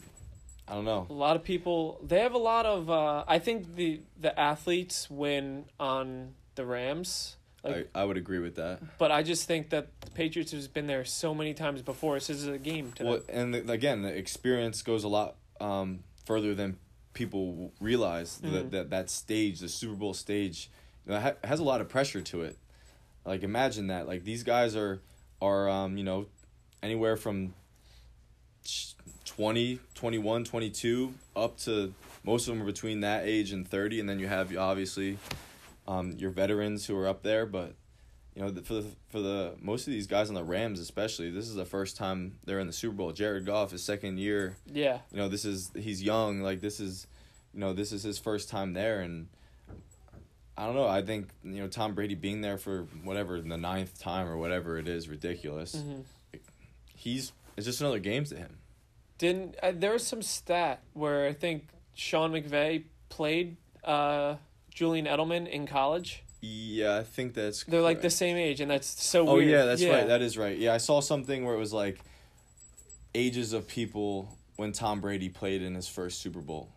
[0.68, 1.08] I don't know.
[1.10, 5.10] A lot of people they have a lot of uh I think the the athletes
[5.10, 7.38] win on the Rams.
[7.64, 8.80] Like I, I would agree with that.
[8.98, 12.16] but I just think that the Patriots has been there so many times before.
[12.16, 13.26] This is a game to Well, them.
[13.30, 16.78] and the, again, the experience goes a lot um, further than
[17.14, 18.40] people realize.
[18.44, 18.52] Mhm.
[18.54, 20.70] That, that that stage, the Super Bowl stage,
[21.06, 22.58] you know, ha- has a lot of pressure to it.
[23.26, 24.08] Like imagine that.
[24.08, 25.02] Like these guys are
[25.42, 26.28] are um, you know
[26.84, 27.54] anywhere from
[29.26, 31.94] 20, 21, 22 up to
[32.24, 35.18] most of them are between that age and 30 and then you have obviously
[35.88, 37.74] um, your veterans who are up there but
[38.42, 41.48] you know, for the for the most of these guys on the Rams, especially, this
[41.48, 43.12] is the first time they're in the Super Bowl.
[43.12, 44.58] Jared Goff, his second year.
[44.66, 45.00] Yeah.
[45.12, 46.42] You know, this is he's young.
[46.42, 47.06] Like this is,
[47.54, 49.28] you know, this is his first time there, and
[50.58, 50.88] I don't know.
[50.88, 54.78] I think you know Tom Brady being there for whatever the ninth time or whatever
[54.80, 55.76] it is ridiculous.
[55.76, 56.02] hmm
[56.96, 58.58] He's it's just another game to him.
[59.18, 64.36] Didn't uh, there was some stat where I think Sean McVay played uh,
[64.74, 66.24] Julian Edelman in college.
[66.42, 67.64] Yeah, I think that's.
[67.66, 69.50] They're like the same age, and that's so Oh weird.
[69.50, 70.08] yeah, that's right.
[70.08, 70.58] That is right.
[70.58, 72.00] Yeah, I saw something where it was like
[73.14, 76.70] ages of people when Tom Brady played in his first Super Bowl,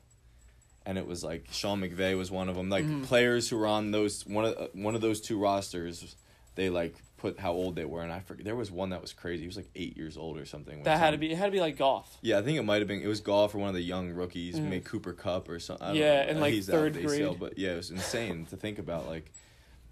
[0.84, 2.68] and it was like Sean McVay was one of them.
[2.68, 3.04] Like Mhm.
[3.04, 6.14] players who were on those one of uh, one of those two rosters,
[6.56, 9.14] they like put how old they were, and I forget there was one that was
[9.14, 9.42] crazy.
[9.42, 10.82] He was like eight years old or something.
[10.82, 12.18] that had to be it had to be like Goff.
[12.20, 14.10] Yeah, I think it might have been it was Goff or one of the young
[14.10, 14.64] rookies, Mhm.
[14.68, 15.94] maybe Cooper Kupp or something.
[15.96, 16.30] Yeah, know.
[16.32, 17.38] in, like, He's third grade.
[17.40, 19.06] but yeah, it was insane to think about.
[19.06, 19.32] Like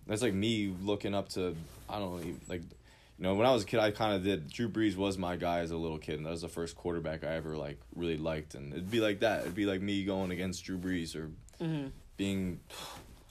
[0.06, 1.54] that's like me looking up to
[1.88, 2.62] I don't know, even- like
[3.18, 4.50] you know when I was a kid, I kind of did.
[4.50, 7.22] Drew Brees was my guy as a little kid, and that was the first quarterback
[7.24, 9.42] I ever like really liked, and it'd be like that.
[9.42, 11.30] It'd be like me going against Drew Brees or
[11.64, 12.60] hmm being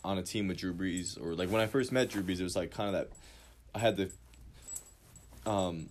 [0.03, 2.43] on a team with Drew Brees, or like when I first met Drew Brees, it
[2.43, 3.10] was like kind of that.
[3.75, 4.10] I had to,
[5.45, 5.89] um,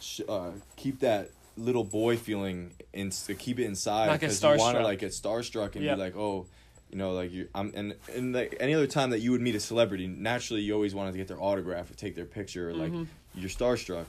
[0.00, 4.76] sh- uh, keep that little boy feeling in to keep it inside because you want
[4.76, 5.96] to like get starstruck and Yep.
[5.96, 6.46] be like, oh,
[6.92, 7.48] you know, like you.
[7.54, 10.74] I'm and and like any other time that you would meet a celebrity, naturally you
[10.74, 13.06] always wanted to get their autograph or take their picture, or like Mhm.
[13.34, 14.04] you're starstruck.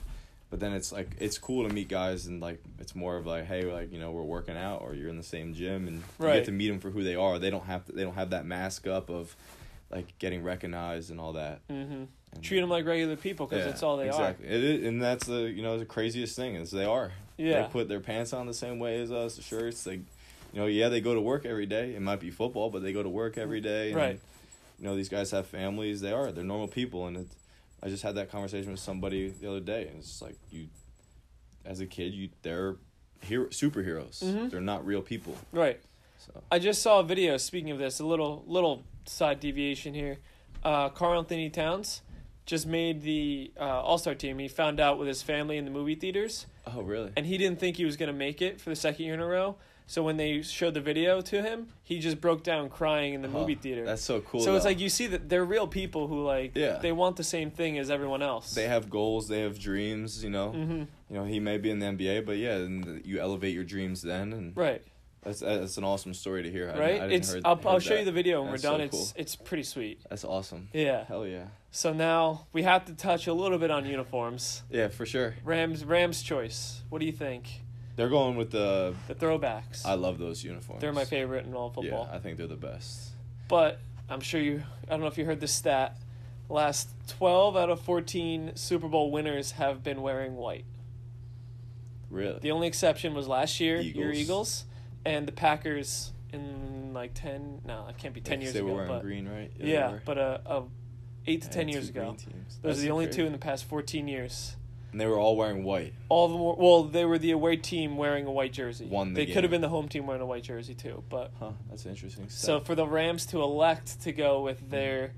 [0.50, 3.46] But then it's like it's cool to meet guys and like it's more of like
[3.46, 6.02] hey like you know we're working out or you're in the same gym and you
[6.18, 6.34] Right.
[6.34, 7.38] get to meet them for who they are.
[7.40, 9.34] They don't have to, they don't have that mask up of
[9.90, 11.60] like getting recognized and all that.
[11.68, 12.08] hmm And,
[12.42, 14.30] Treat them like regular people because yeah, that's all they are.
[14.30, 14.46] exactly.
[14.46, 17.12] It is, and that's the you know the craziest thing is they are.
[17.38, 17.62] Yeah.
[17.62, 19.86] They put their pants on the same way as us, the shirts.
[19.86, 20.00] Like,
[20.54, 21.94] you know, yeah, they go to work every day.
[21.94, 23.88] It might be football, but they go to work every day.
[23.88, 24.20] And, Right.
[24.78, 26.00] You know, these guys have families.
[26.00, 26.30] They are.
[26.32, 27.26] They're normal people, and it,
[27.82, 30.66] I just had that conversation with somebody the other day, and it's just like you,
[31.64, 32.76] as a kid, you they're
[33.20, 34.22] hero superheroes.
[34.22, 34.50] Mhm.
[34.50, 35.36] They're not real people.
[35.52, 35.80] Right.
[36.18, 37.36] So I just saw a video.
[37.36, 40.18] Speaking of this, a little little side deviation here.
[40.62, 42.00] Uh, Karl-Anthony Towns
[42.46, 44.38] just made the uh, All Star team.
[44.38, 47.12] He found out with his family in the movie theaters, oh really?
[47.16, 49.26] and he didn't think he was gonna make it for the second year in a
[49.26, 49.56] row.
[49.86, 53.28] So when they showed the video to him, he just broke down crying in the
[53.28, 53.40] Huh.
[53.40, 53.84] movie theater.
[53.84, 54.40] That's so cool.
[54.40, 56.78] so it's like you see that they're real people who like Yeah.
[56.78, 58.54] they want the same thing as everyone else.
[58.54, 59.28] they have goals.
[59.28, 60.24] They have dreams.
[60.24, 60.50] You know.
[60.52, 63.64] hmm You know, he may be in the NBA, but yeah, and you elevate your
[63.64, 64.82] dreams then, and Right.
[65.22, 66.68] that's that's an awesome story to hear.
[66.68, 66.94] Right.
[67.00, 67.98] I didn't it's heard, I'll, heard I'll show that.
[68.00, 68.90] you the video when That's we're done.
[68.90, 70.00] so it's it's pretty sweet.
[70.08, 70.68] That's awesome.
[70.72, 71.04] Yeah.
[71.04, 71.48] Hell yeah.
[71.70, 74.62] So now we have to touch a little bit on uniforms.
[74.70, 75.34] Yeah, for sure.
[75.44, 76.82] Rams Rams choice.
[76.88, 77.48] What do you think?
[77.96, 78.94] They're going with the.
[79.08, 79.84] The throwbacks.
[79.86, 80.80] I love those uniforms.
[80.80, 82.08] They're my favorite in all football.
[82.10, 83.10] Yeah, I think they're the best.
[83.48, 83.78] But
[84.08, 85.96] I'm sure you I don't know if you heard this stat.
[86.48, 90.64] Last 12 out of 14 Super Bowl winners have been wearing white.
[92.10, 92.38] Really.
[92.40, 94.16] The only exception was last year, your Eagles.
[94.18, 94.64] Eagles,
[95.06, 98.60] and the Packers in like 10 no, it can't be 10 Yeah, 'cause years they
[98.60, 99.50] ago, were wearing but green, right?
[99.58, 100.62] they yeah, but uh, uh
[101.26, 102.12] 8 to 10 years ago.
[102.18, 103.20] Those That's are the only crazy.
[103.22, 104.56] two in the past 14 years.
[104.94, 105.92] And they were all wearing white.
[106.08, 108.84] All of them were, well, they were the away team wearing a white jersey.
[108.86, 111.32] Won the they could have been the home team wearing a white jersey too, but
[111.40, 111.50] Huh?
[111.68, 112.28] That's interesting.
[112.28, 115.10] so for the Rams to elect to go with their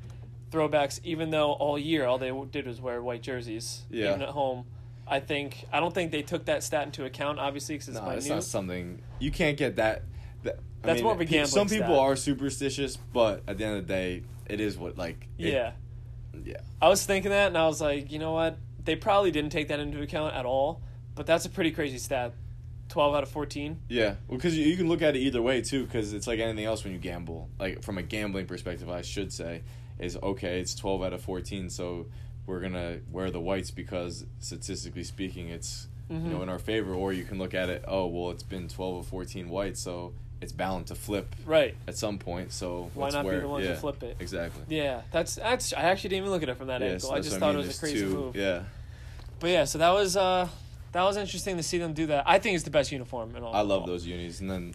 [0.51, 4.09] throwbacks, even though all year all they did was wear white jerseys, Yeah.
[4.09, 4.65] even at home,
[5.07, 7.39] I think I don't think they took that stat into account.
[7.39, 8.17] Obviously, because it's no, minute.
[8.17, 10.05] it's not something you can't get that.
[10.45, 11.99] that I That's mean, more of a pe- gambling Some people stat.
[11.99, 15.29] are superstitious, but at the end of the day, it is what like.
[15.37, 15.73] it- yeah,
[16.47, 16.61] Yeah.
[16.81, 18.57] I was thinking that, and I was like, you know what?
[18.87, 20.81] They probably didn't take that into account at all.
[21.15, 22.33] But that's a pretty crazy stat.
[22.89, 23.81] Twelve out of fourteen.
[23.89, 25.85] Yeah, well, because you, you can look at it either way too.
[25.85, 27.49] Because it's like anything else when you gamble.
[27.59, 29.63] Like from a gambling perspective, I should say
[29.99, 30.61] is okay.
[30.61, 32.07] It's twelve out of fourteen, so
[32.47, 36.43] we're gonna wear the whites because statistically speaking, it's you know Mhm.
[36.45, 36.95] in our favor.
[36.95, 37.85] Or you can look at it.
[37.89, 41.75] Oh well, it's been twelve of fourteen whites, so it's bound to flip Right.
[41.89, 42.53] at some point.
[42.53, 44.19] So Why not wear, be the ones yeah, to flip it?
[44.21, 44.63] Exactly.
[44.69, 45.73] Yeah, that's that's.
[45.73, 47.09] I actually didn't even look at it from that Yeah, angle.
[47.09, 47.65] so I just thought mean.
[47.65, 48.37] it was a crazy two- move.
[48.37, 48.63] Yeah,
[49.39, 50.49] But yeah, so that was uh
[50.93, 52.25] that was interesting to see them do that.
[52.27, 53.55] I think it's the best uniform in all.
[53.55, 54.75] I love those unis, and then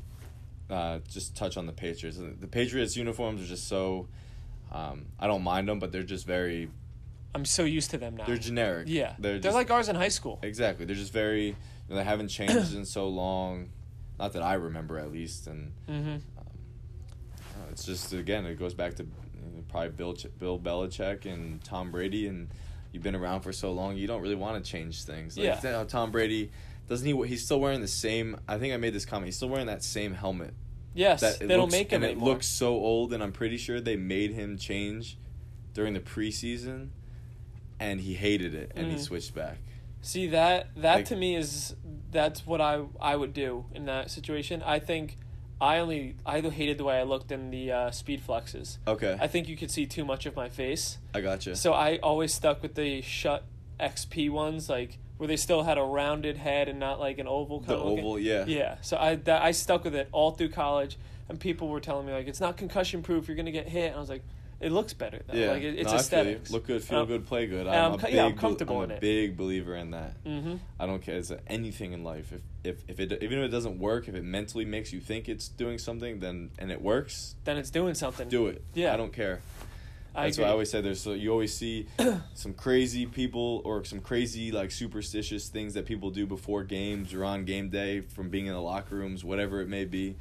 [0.69, 2.17] uh, just touch on the Patriots.
[2.17, 4.08] The Patriots uniforms are just so.
[4.71, 6.69] Um, I don't mind them, but they're just very.
[7.34, 8.26] I'm so used to them now.
[8.26, 8.88] They're generic.
[8.89, 10.39] yeah, they're, they're, just, like ours in high school.
[10.43, 10.86] exactly.
[10.86, 11.47] They're just very.
[11.47, 11.56] You
[11.89, 13.69] know, they haven't changed in so long,
[14.19, 16.15] not that I remember at least, and Mm-hmm.
[16.38, 19.10] uh, it's just again it goes back to you
[19.58, 22.50] know, probably Bill Bill Belichick and Tom Brady, and
[22.92, 25.38] you've been around for so long, you don't really want to change things.
[25.38, 25.84] Like, Yeah.
[25.88, 26.52] Tom Brady
[26.88, 27.28] doesn't he?
[27.28, 28.38] He's still wearing the same.
[28.50, 29.28] I think I made this comment.
[29.28, 30.54] He's still wearing that same helmet.
[30.94, 32.28] Yes, that they it don't looks- make them and anymore.
[32.28, 35.18] it looks so old and i'm pretty sure they made him change
[35.74, 36.90] during the preseason,
[37.80, 39.00] and he hated it, and he Mm.
[39.00, 39.58] switched back.
[40.02, 41.76] See that that Like- to me is
[42.12, 44.62] that's what I I would do in that situation.
[44.64, 45.16] I think
[45.62, 48.80] I only I hated the way I looked in the uh, speed flexes.
[48.88, 50.97] Okay, I think you could see too much of my face.
[51.13, 51.56] I gotcha.
[51.56, 53.41] So I always stuck with the Schutt
[53.80, 57.60] XP ones, like where they still had a rounded head and not like an oval.
[57.60, 58.45] the of oval, yeah.
[58.47, 58.78] Yeah.
[58.82, 60.97] So I that, I stuck with it all through college,
[61.30, 63.28] and people were telling me like it's not concussion proof.
[63.28, 63.88] You're gonna get hit.
[63.88, 64.24] And I was like,
[64.62, 65.34] it looks better though.
[65.34, 66.52] Yeah, Like it, it's no, I aesthetics.
[66.52, 67.67] Look good, feel Um, good, play good.
[67.67, 69.02] I'm, I'm a big, yeah, I'm comfortable I'm in it.
[69.02, 70.24] big believer in that.
[70.24, 70.56] Mm-hmm.
[70.80, 71.17] I don't care.
[71.17, 72.32] It's anything in life.
[72.32, 75.28] If if if it even if it doesn't work, if it mentally makes you think
[75.28, 78.30] it's doing something, then and it works, Then it's doing something.
[78.30, 78.63] do it.
[78.74, 78.93] Yeah.
[78.93, 79.41] I don't care.
[80.13, 80.43] I That's agree.
[80.43, 81.88] why I always say there's so you always see
[82.34, 87.24] some crazy people or some crazy like superstitious things that people do before games or
[87.24, 90.17] on game day from being in the locker rooms, whatever it may be.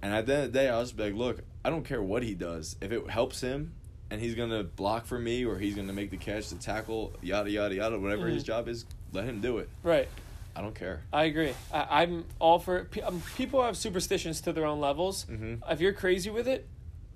[0.00, 2.00] And at the end of the day, I'll just be like, look, I don't care
[2.02, 2.76] what he does.
[2.80, 3.72] If it helps him
[4.12, 7.50] and he's gonna block for me or he's gonna make the catch, the tackle, yada
[7.50, 8.46] yada yada, whatever his Mhm.
[8.46, 9.70] job is, let him do it.
[9.82, 10.06] Right.
[10.54, 11.00] I don't care.
[11.14, 11.54] I agree.
[11.72, 15.24] I, I'm all for Um, people have superstitions to their own levels.
[15.30, 15.62] Mm-hmm.
[15.72, 16.66] If you're crazy with it,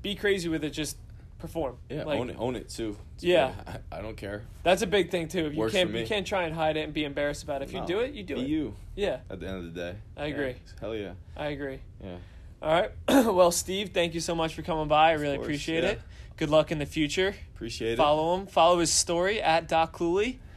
[0.00, 0.70] be crazy with it.
[0.70, 0.96] Just
[1.38, 1.76] perform.
[1.90, 2.96] Yeah, Like, own it, own it too.
[3.16, 3.52] It's Yeah.
[3.66, 4.40] I, I don't care.
[4.62, 5.50] That's a big thing too.
[5.50, 7.66] You Works can't you can't try and hide it and be embarrassed about it.
[7.68, 8.48] If you do it, you do Be it.
[8.48, 9.96] you Yeah, at the end of the day.
[10.16, 10.34] I Yeah.
[10.34, 10.54] agree.
[10.80, 11.12] Hell yeah.
[11.36, 11.80] I agree.
[12.02, 12.16] Yeah.
[12.62, 12.90] All right.
[13.34, 15.10] well, Steve, thank you so much for coming by.
[15.10, 15.90] I really appreciate yeah.
[15.90, 16.00] it.
[16.36, 17.34] Good luck in the future.
[17.54, 17.96] Appreciate it.
[17.96, 18.46] Follow him.
[18.46, 20.40] Follow his story at Doc Cooley.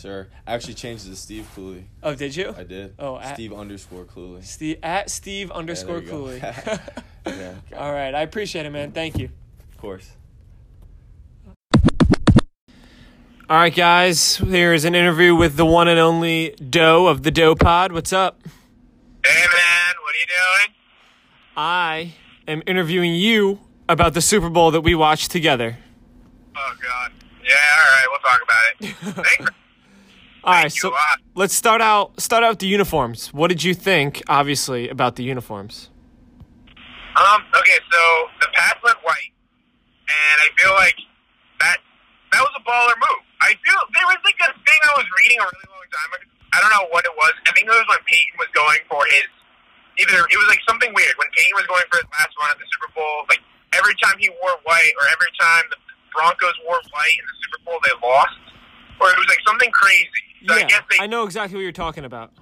[0.00, 0.26] Sure.
[0.48, 1.84] I actually changed it to Steve Cooley.
[2.02, 2.52] Oh, did you?
[2.58, 2.92] I did.
[2.98, 4.42] Oh, at- Steve underscore Cooley.
[4.42, 6.10] Steve at Steve underscore you go.
[6.10, 6.42] Cooley.
[7.26, 7.52] Yeah.
[7.76, 8.12] All right.
[8.12, 8.90] I appreciate it, man.
[8.90, 9.28] Thank you.
[9.70, 10.10] Of course.
[13.48, 14.36] All right, guys.
[14.36, 17.92] Here's an interview with the one and only Doe of the Doe Pod.
[17.92, 18.40] What's up?
[19.24, 20.74] Hey man, what are you doing?
[21.56, 22.14] I
[22.48, 25.76] am interviewing you about the Super Bowl that we watched together.
[26.56, 27.12] Oh god.
[27.42, 29.54] Yeah, alright, we'll talk about it.
[30.44, 30.94] All right, you so
[31.34, 33.34] let's start out start out with the uniforms.
[33.34, 35.90] What did you think, obviously, about the uniforms?
[37.16, 38.00] Um, okay, so
[38.40, 39.34] the Pats went white
[40.10, 40.98] and I feel like
[41.60, 41.78] that
[42.32, 43.22] that was a baller move.
[43.42, 46.26] I feel there was like a thing I was reading a really long time ago.
[46.54, 47.34] I don't know what it was.
[47.46, 49.26] I think it was when Peyton was going for his
[49.98, 52.58] either it was like something weird when Peyton was going for his last run at
[52.58, 53.26] the Super Bowl.
[53.28, 53.42] Like
[53.74, 55.78] every time he wore white, or every time the
[56.40, 58.40] Broncos wore white in the Super Bowl, they lost,
[59.00, 60.24] or it was like something crazy.
[60.48, 60.96] So I guess they.
[61.00, 62.32] I know exactly what you're talking about.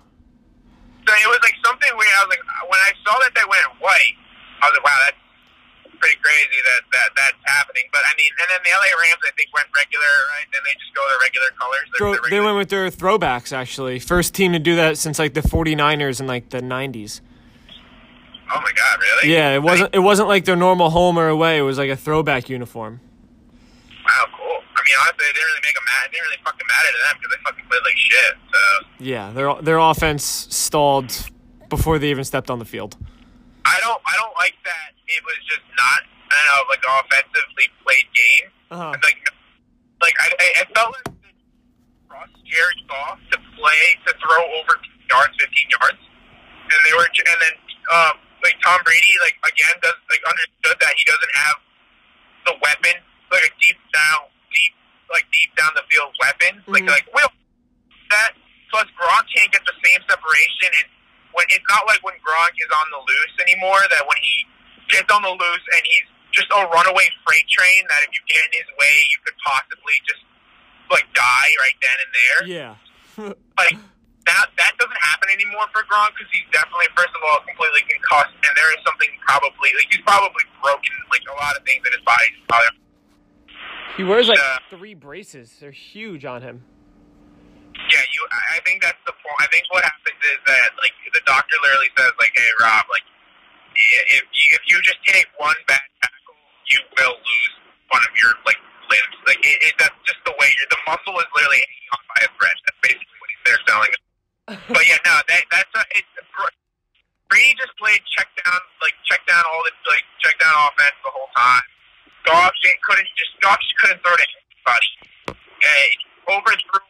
[1.07, 2.15] So it was like something weird.
[2.15, 4.15] I was like, when I saw that they went white,
[4.63, 5.19] I was like, wow, that's
[5.99, 7.85] pretty crazy that that that's happening.
[7.91, 10.47] But I mean, and then the LA Rams, I think, went regular, right?
[10.53, 11.87] Then they just go their regular colors.
[11.91, 13.99] Their- Throw, their they went with their throwbacks, actually.
[13.99, 17.21] First team to do that since like the 49ers in like the 90s.
[18.51, 19.35] Oh my god, really?
[19.35, 21.59] Yeah, it wasn't it wasn't like their normal home or away.
[21.59, 23.01] It was like a throwback uniform.
[24.09, 24.65] Wow, cool.
[24.73, 26.03] I mean, honestly, it didn't really make a mad.
[26.09, 28.33] It didn't really fucking matter to them because they fucking played like shit.
[28.49, 28.61] So
[29.05, 31.13] Yeah, their their offense stalled
[31.69, 32.97] before they even stepped on the field.
[33.69, 34.97] I don't, I don't like that.
[35.05, 36.01] It was just not,
[36.33, 38.49] I don't know, like an offensively played game.
[38.73, 38.97] Uh-huh.
[38.97, 39.21] And, like,
[40.01, 41.13] like I, I, I felt like
[42.09, 44.81] crossed Jared Goff to play to throw over
[45.13, 47.55] yards, fifteen yards, and they were, and then
[47.93, 51.57] um, like Tom Brady, like again, does like understood that he doesn't have
[52.49, 52.97] the weapon,
[53.31, 54.75] like a deep down, deep,
[55.13, 56.91] like deep down the field weapon, like Mhm.
[56.91, 57.31] like Will
[58.11, 58.33] that.
[58.71, 60.89] Plus Gronk can't get the same separation, and
[61.33, 63.81] when it's not like when Gronk is on the loose anymore.
[63.89, 64.45] That when he
[64.93, 68.45] gets on the loose and he's just a runaway freight train, that if you get
[68.45, 70.21] in his way, you could possibly just
[70.93, 72.41] like die right then and there.
[72.49, 72.75] Yeah.
[73.59, 73.75] Like
[74.29, 78.37] that that doesn't happen anymore for Gronk because he's definitely first of all completely concussed,
[78.37, 81.93] and there is something probably like he's probably broken like a lot of things in
[81.97, 82.29] his body.
[82.53, 82.69] Probably.
[83.97, 85.57] He wears like Uh, three braces.
[85.61, 86.63] They're huge on him.
[87.75, 88.21] Yeah, you.
[88.31, 89.39] I think that's the point.
[89.41, 93.07] I think what happens is that like the doctor literally says like, "Hey, Rob, like
[94.13, 96.37] if you, if you just take one bad tackle,
[96.69, 97.55] you will lose
[97.91, 98.59] one of your like
[98.91, 99.17] limbs.
[99.27, 100.71] Like it, it that's just the way you're.
[100.71, 102.57] The muscle is literally hanging on by a thread.
[102.67, 103.93] That's basically what he's there selling.
[104.75, 106.09] But yeah, no, that that's a, it's.
[107.29, 111.13] Brady just played check down, like check down all the like check down offense the
[111.13, 111.61] whole time.
[112.27, 114.91] Just couldn't just Goff just couldn't throw to anybody.
[115.29, 116.85] Uh, overthrew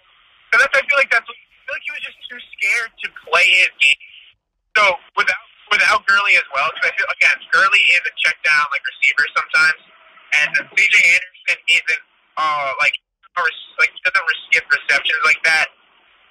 [0.50, 3.46] because I feel like that's I feel like he was just too scared to play
[3.60, 4.02] his game.
[4.76, 8.64] So without without Gurley as well, because I feel again Gurley is a check down
[8.72, 9.80] like receiver sometimes,
[10.42, 12.04] and CJ Anderson isn't
[12.40, 12.96] uh like
[13.38, 13.42] a
[13.78, 15.68] like doesn't skip receptions like that.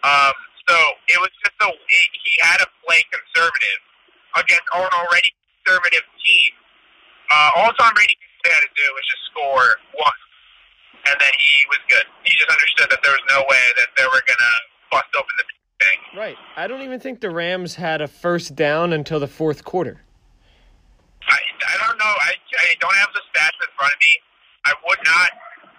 [0.03, 0.35] Um,
[0.67, 0.75] so
[1.07, 3.79] it was just a it, he had to play conservative
[4.35, 5.31] against an already
[5.63, 6.51] conservative team.
[7.31, 9.67] Uh, all Tom Brady they had to do was just score
[9.97, 10.19] one,
[11.09, 12.05] and then he was good.
[12.25, 14.55] He just understood that there was no way that they were gonna
[14.91, 15.45] bust open the
[15.81, 15.99] thing.
[16.17, 16.37] Right.
[16.55, 20.01] I don't even think the Rams had a first down until the fourth quarter.
[21.27, 22.13] I, I don't know.
[22.23, 24.13] I, I don't have the stats in front of me.
[24.65, 25.29] I would not.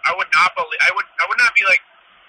[0.09, 0.81] I would not believe.
[0.81, 1.09] I would.
[1.21, 1.81] I would not be like.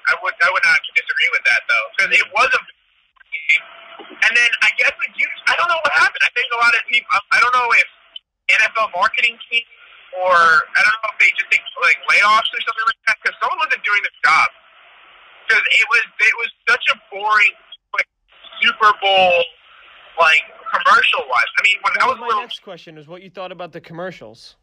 [0.07, 0.35] I would.
[0.41, 3.63] I would not disagree with that though, because it was a game.
[4.09, 5.39] And then I guess the Hughes.
[5.47, 6.23] I don't know what happened.
[6.23, 7.07] I think a lot of people.
[7.31, 7.87] I don't know if
[8.49, 9.67] NFL marketing teams
[10.17, 13.35] or I don't know if they just take like layoffs or something like that because
[13.41, 14.47] someone wasn't doing the job.
[15.47, 17.55] Because it was it was such a boring
[17.97, 18.09] like
[18.61, 19.33] Super Bowl
[20.21, 21.49] like commercial wise.
[21.57, 23.51] I mean, when That I was was my little next question: is what you thought
[23.51, 24.55] about the commercials?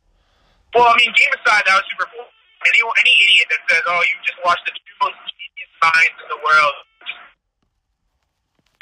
[0.74, 2.26] well, I mean, game aside, that was Super Bowl.
[2.66, 6.28] Any any idiot that says, "Oh, you just watched the two most genius minds in
[6.30, 6.76] the world,"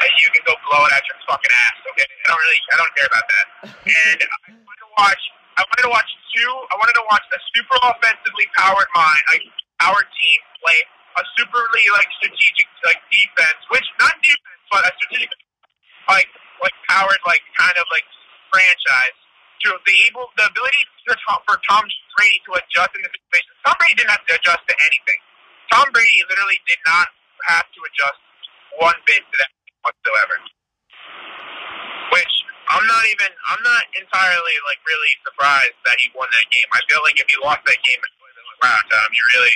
[0.00, 1.76] uh, you can go blow it out your fucking ass.
[1.92, 3.46] Okay, I don't really, I don't care about that.
[3.88, 5.22] and I wanted to watch.
[5.56, 6.52] I wanted to watch two.
[6.70, 9.44] I wanted to watch a super offensively powered mind, like
[9.78, 10.80] powered team play
[11.14, 15.30] a superly like strategic like defense, which not defense, but a strategic
[16.10, 16.30] like
[16.62, 18.06] like powered like kind of like
[18.50, 19.18] franchise
[19.62, 21.86] to the able the ability to, for Tom
[22.18, 23.52] Brady to adjust in the situation.
[23.64, 25.20] Tom Brady didn't have to adjust to anything.
[25.70, 27.08] Tom Brady literally did not
[27.48, 28.20] have to adjust
[28.78, 29.50] one bit to that
[29.86, 30.36] whatsoever.
[32.74, 36.66] I'm not even I'm not entirely like really surprised that he won that game.
[36.74, 39.08] I feel like if he lost that game, it would have been like, wow, Tom,
[39.14, 39.54] you really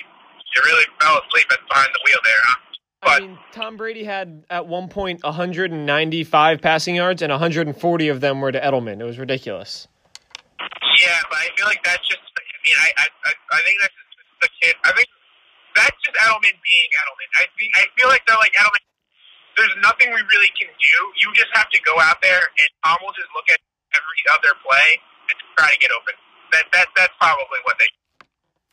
[0.55, 2.59] you really fell asleep at behind the wheel there, huh?
[3.03, 7.75] I But mean, Tom Brady had at one point 195 passing yards, and 140
[8.09, 9.01] of them were to Edelman.
[9.01, 9.87] It was ridiculous.
[10.59, 12.23] Yeah, but I feel like that's just.
[12.23, 14.75] I mean, I I I I think that's just the kid.
[14.85, 15.09] I think
[15.75, 17.29] that's just Edelman being Edelman.
[17.39, 18.83] I think I feel like they're like Edelman.
[19.59, 20.99] There's nothing we really can do.
[21.21, 23.59] You just have to go out there and almost just look at
[23.93, 24.89] every other play
[25.29, 26.15] and try to get open.
[26.53, 27.87] That that that's probably what they.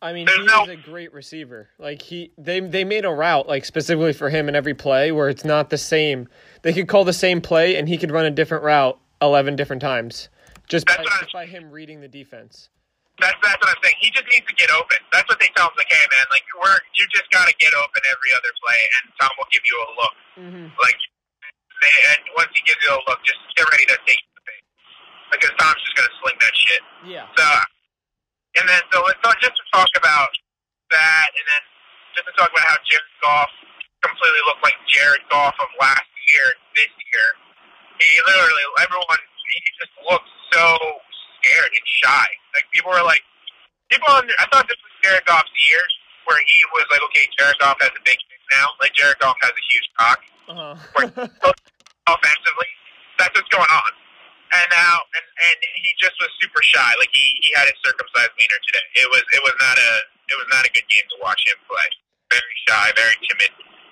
[0.02, 1.70] I mean, There's he no- is a great receiver.
[1.80, 5.30] Like he, they they made a route like specifically for him in every play where
[5.30, 6.28] it's not the same.
[6.62, 9.82] They could call the same play and he could run a different route 11 different
[9.82, 10.30] times,
[10.68, 12.70] just by, just by him reading the defense.
[13.16, 13.96] That's that's what I'm saying.
[14.04, 15.00] He just needs to get open.
[15.16, 15.76] That's what they tell him.
[15.80, 19.04] Like, hey man, like we're you just got to get open every other play, and
[19.16, 20.16] Tom will give you a look.
[20.36, 20.68] Mm-hmm.
[20.76, 21.00] Like,
[21.80, 24.68] they, and once he gives you a look, just get ready to take the face
[25.32, 26.82] because Tom's just gonna sling that shit.
[27.08, 27.26] Yeah.
[27.40, 27.48] So,
[28.60, 30.32] and then so let's talk, just to talk about
[30.92, 31.64] that, and then
[32.20, 33.52] just to talk about how Jared Goff
[34.04, 37.28] completely looked like Jared Goff of last year, this year.
[37.96, 39.24] He literally, everyone,
[39.56, 40.68] he just looked so
[41.46, 42.26] scared and shy.
[42.58, 43.22] Like people were like,
[43.94, 44.10] people.
[44.10, 45.84] Under, I thought this was Jared Goff's year,
[46.26, 48.66] where he was like, okay, Jared Goff has a big thing now.
[48.82, 50.20] Like Jared Goff has a huge cock
[50.50, 50.74] Uh-huh.
[52.10, 52.70] offensively.
[53.22, 53.92] That's what's going on.
[54.56, 56.92] And now, and and he just was super shy.
[57.02, 58.86] Like he, he had his circumcised wiener today.
[59.04, 59.92] It was it was not a
[60.32, 61.90] it was not a good game to watch him play.
[62.34, 63.52] Very shy, very timid,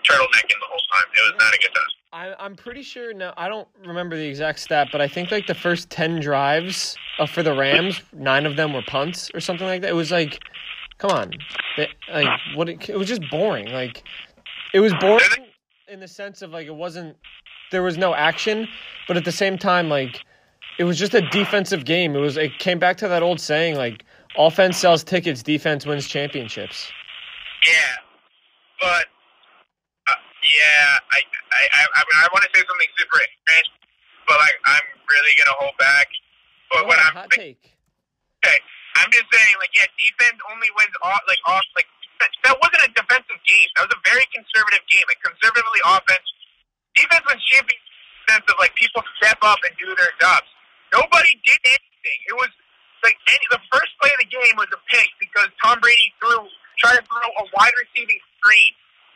[0.10, 1.06] turtlenecking the whole time.
[1.14, 1.84] It was not a good time.
[2.14, 3.34] I, I'm pretty sure now.
[3.38, 7.26] I don't remember the exact stat, but I think like the first ten drives uh,
[7.26, 9.89] for the Rams, nine of them were punts or something like that.
[9.89, 10.39] It was like,
[10.99, 11.32] come on,
[11.78, 12.70] They- like what?
[12.70, 13.68] It, it was just boring.
[13.72, 14.04] Like
[14.74, 15.47] it was boring
[15.88, 17.18] in the sense of like it wasn't.
[17.72, 18.68] There was no action,
[19.08, 20.22] but at the same time, like
[20.78, 22.16] it was just a defensive game.
[22.16, 22.38] It was.
[22.38, 24.06] It came back to that old saying like,
[24.38, 26.91] offense sells tickets, defense wins championships.
[27.66, 27.95] Yeah,
[28.80, 29.06] but
[30.44, 33.68] yeah, I I I, I, mean, I want to say something super ignorant,
[34.28, 36.08] but like I'm really gonna hold back.
[36.72, 37.64] But Go what ahead, I'm hot saying, take.
[38.44, 38.60] okay,
[39.00, 41.89] I'm just saying like yeah, defense only wins off like off like
[42.20, 43.70] that, that wasn't a defensive game.
[43.80, 45.06] That was a very conservative game.
[45.08, 46.28] Like conservatively offense,
[46.96, 50.48] defense wins champions in the sense of like people step up and do their jobs.
[50.94, 52.20] Nobody did anything.
[52.30, 52.52] It was
[53.04, 56.48] like any, the first play of the game was a pick because Tom Brady threw
[56.80, 58.72] tried to throw a wide receiving screen.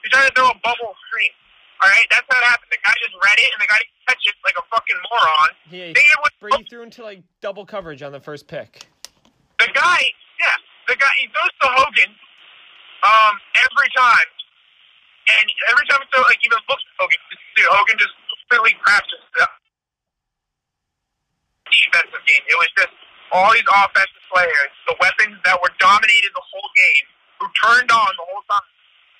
[0.08, 1.36] He tried to throw a bubble screen.
[1.84, 2.72] All right, that's how it happened.
[2.72, 5.50] The guy just read it and the guy didn't catch it like a fucking moron.
[5.68, 6.08] He They
[6.40, 8.88] Brady threw into like double coverage on the first pick.
[9.60, 10.00] the guy,
[10.40, 10.56] yeah,
[10.88, 12.12] the guy he throws to Hogan,
[13.04, 13.36] um,
[13.68, 14.30] every time,
[15.28, 15.46] and
[15.76, 17.20] every time he throws, like even looks at Hogan,
[17.60, 19.20] dude, Hogan just completely craps his.
[21.68, 22.44] Defensive game.
[22.48, 22.96] It was just
[23.36, 27.06] all these offensive players, the weapons that were dominated the whole game,
[27.40, 28.64] who turned on the whole time,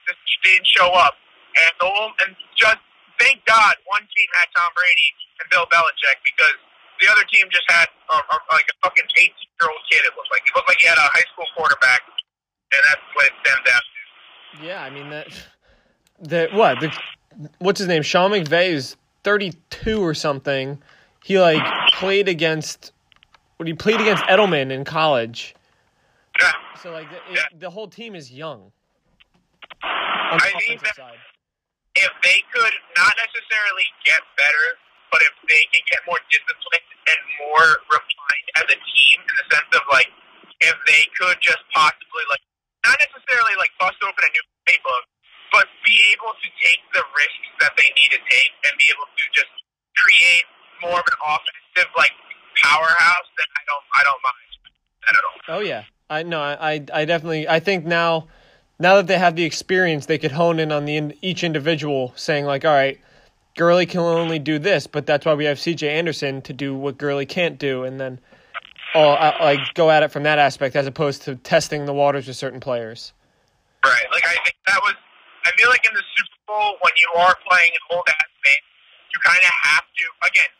[0.08, 1.14] just didn't show up.
[1.58, 2.80] And the whole, and just
[3.20, 5.10] thank God one team had Tom Brady
[5.42, 6.58] and Bill Belichick because
[7.02, 10.02] the other team just had a, a, like a fucking 18 year old kid.
[10.06, 12.02] It looked like he looked like he had a high school quarterback,
[12.74, 14.66] and that's what it stemmed down to.
[14.66, 15.28] Yeah, I mean that.
[16.20, 16.80] The what?
[16.80, 16.90] The
[17.60, 18.02] what's his name?
[18.02, 20.82] Sean McVay is thirty two or something.
[21.24, 21.62] He like
[21.94, 22.94] played against.
[23.58, 25.56] When he played against Edelman in college,
[26.40, 26.52] Yeah.
[26.82, 28.72] so like the, it, the whole team is young.
[29.84, 31.20] On I think that- side.
[31.96, 34.68] if they could not necessarily get better,
[35.12, 39.46] but if they can get more disciplined and more refined as a team in the
[39.56, 40.12] sense of like
[40.62, 42.44] if they could just possibly like
[42.86, 45.04] not necessarily like bust open a new playbook,
[45.52, 49.08] but be able to take the risks that they need to take and be able
[49.08, 49.52] to just
[49.96, 50.44] create
[50.84, 52.14] more of an offensive like
[52.62, 54.50] powerhouse, then I don't I don't mind
[55.08, 55.40] that at all.
[55.58, 58.28] Oh yeah, I no, I I definitely I think now
[58.80, 62.14] now that they have the experience, they could hone in on the in, each individual,
[62.16, 63.00] saying like, all right,
[63.58, 65.90] Gurley can only do this, but that's why we have C.J.
[65.90, 68.20] Anderson to do what Gurley can't do, and then
[68.94, 72.28] all uh, like go at it from that aspect as opposed to testing the waters
[72.28, 73.14] with certain players.
[73.84, 74.06] Right.
[74.14, 74.94] Like I think that was.
[75.46, 78.62] I feel like in the Super Bowl when you are playing an old ass man,
[79.10, 80.06] you kind of have to.
[80.30, 80.52] Again,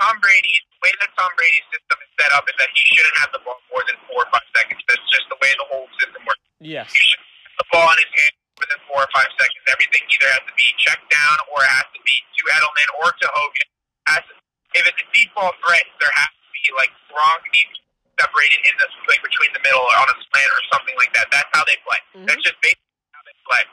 [0.00, 0.64] Tom Brady.
[0.80, 3.40] The way that Tom Brady's system is set up is that he shouldn't have the
[3.44, 4.80] ball more than four or five seconds.
[4.88, 6.40] That's just the way the whole system works.
[6.56, 6.88] Yes.
[6.96, 7.20] You should
[7.60, 9.60] the ball in his hand within four or five seconds.
[9.68, 13.08] Everything either has to be checked down or it has to be to Edelman or
[13.12, 13.68] to Hogan.
[14.08, 14.32] Has to,
[14.80, 18.16] if it's a deep ball threat, there has to be like Gronk needs to be
[18.16, 21.28] separated in the like between the middle or on a slant or something like that.
[21.28, 22.00] That's how they play.
[22.16, 22.26] Mhm.
[22.32, 23.64] That's just basically how they play.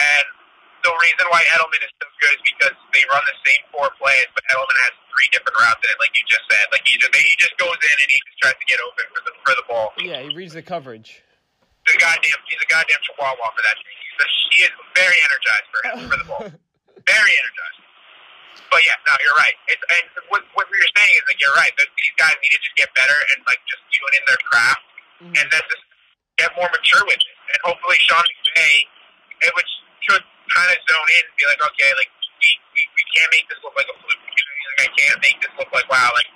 [0.00, 0.26] And
[0.84, 4.28] the reason why Edelman is so good is because they run the same four plays,
[4.32, 6.64] but Edelman has three different routes in it, like you just said.
[6.72, 9.20] Like he just he just goes in and he just tries to get open for
[9.24, 9.88] the for the ball.
[10.00, 11.20] Yeah, he reads the coverage.
[11.90, 13.74] He's a goddamn he's a goddamn chihuahua for that.
[13.82, 16.42] He's a, he is very energized for him for the ball.
[17.10, 17.80] Very energized.
[18.70, 19.56] But yeah, no, you're right.
[19.72, 21.72] It's and what what you're saying is like you're right.
[21.74, 24.38] That these guys need to just get better and like just do it in their
[24.46, 24.84] craft,
[25.18, 25.34] Mhm.
[25.34, 25.84] and then just
[26.38, 27.36] get more mature with it.
[27.50, 28.86] And hopefully Sean McVay,
[29.48, 29.72] it which
[30.06, 30.22] should
[30.54, 33.58] kind of zone in and be like, okay, like we, we we can't make this
[33.64, 34.22] look like a fluke.
[34.22, 34.68] You know, what I mean?
[34.70, 36.28] like I can't make this look like wow, like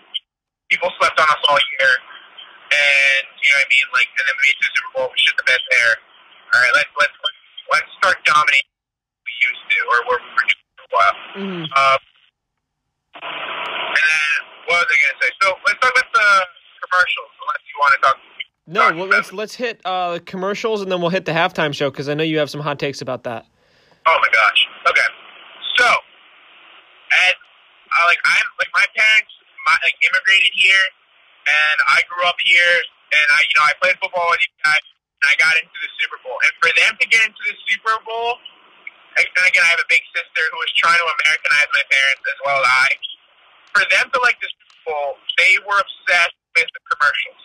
[0.73, 1.91] people slept on us all year,
[2.75, 3.87] and you know what I mean.
[3.95, 5.95] Like and then we made it to the Super Bowl, we shit the bed there.
[6.55, 7.17] All right, let's let's
[7.71, 8.71] let's, start dominating
[9.25, 11.17] we used to, or we're we're doing for a while.
[11.39, 11.65] Mhm.
[11.73, 12.01] Um,
[13.25, 15.31] and then what was I gonna say?
[15.43, 16.29] So let's talk about the
[16.85, 17.31] commercials.
[17.41, 18.17] Unless you want to talk.
[18.67, 22.09] No, well, let's let's hit uh, commercials and then we'll hit the halftime show because
[22.09, 23.45] I know you have some hot takes about that.
[24.07, 24.61] Oh my gosh.
[24.89, 25.09] Okay.
[25.77, 29.33] So, as uh, like I'm like my parents
[29.67, 30.85] my, like immigrated here,
[31.47, 32.75] and I grew up here,
[33.13, 34.85] and I you know I played football with you guys,
[35.23, 36.37] and I got into the Super Bowl.
[36.45, 38.41] And for them to get into the Super Bowl,
[39.19, 42.39] and again I have a big sister who was trying to Americanize my parents as
[42.45, 42.89] well as I.
[43.75, 47.43] For them to like the Super Bowl, they were obsessed with the commercials.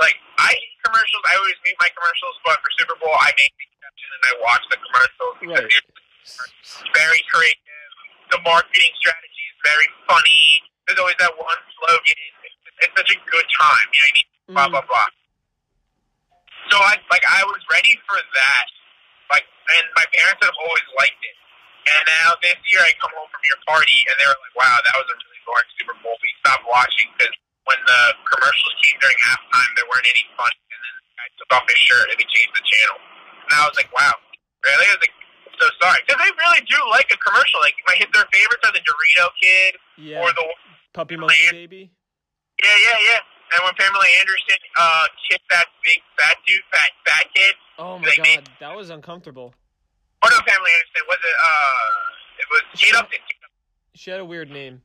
[0.00, 1.22] Like I hate commercials.
[1.28, 4.32] I always mute my commercials, but for Super Bowl I make the exception and I
[4.42, 5.72] watch the commercials because Right.
[5.74, 7.92] it's very creative.
[8.30, 10.44] The marketing strategy is very funny.
[10.86, 12.20] There's always that one slogan.
[12.80, 13.86] It's, such a good time.
[13.94, 14.28] You know what I mean?
[14.48, 14.54] Mm.
[14.54, 15.08] Blah blah blah.
[16.70, 18.66] So I like I was ready for that.
[19.32, 19.46] Like,
[19.78, 21.36] and my parents have always liked it.
[21.88, 24.76] And now this year I come home from your party and they were like, "Wow,
[24.76, 27.32] that was a really boring Super Bowl." We stopped watching because
[27.64, 30.52] when the commercials came during halftime, there weren't any fun.
[30.52, 32.98] And then the guy took off his shirt and we changed the channel.
[33.48, 34.12] And I was like, "Wow,
[34.68, 35.16] really?" I was like,
[35.56, 37.60] "So sorry," because they really do like a commercial.
[37.64, 40.44] Like my hit their favorites are the Dorito Kid Yeah, or the
[40.92, 41.82] puppy monkey baby.
[42.64, 43.20] Yeah, yeah, yeah.
[43.56, 47.54] And when Pamela Anderson uh kissed that big fat dude, fat fat kid.
[47.78, 49.54] Oh my They made- god, that was uncomfortable.
[50.22, 51.36] Oh no, Pamela Anderson was it?
[51.42, 53.18] Uh, it was Kate Upton.
[53.94, 54.82] She had a weird name.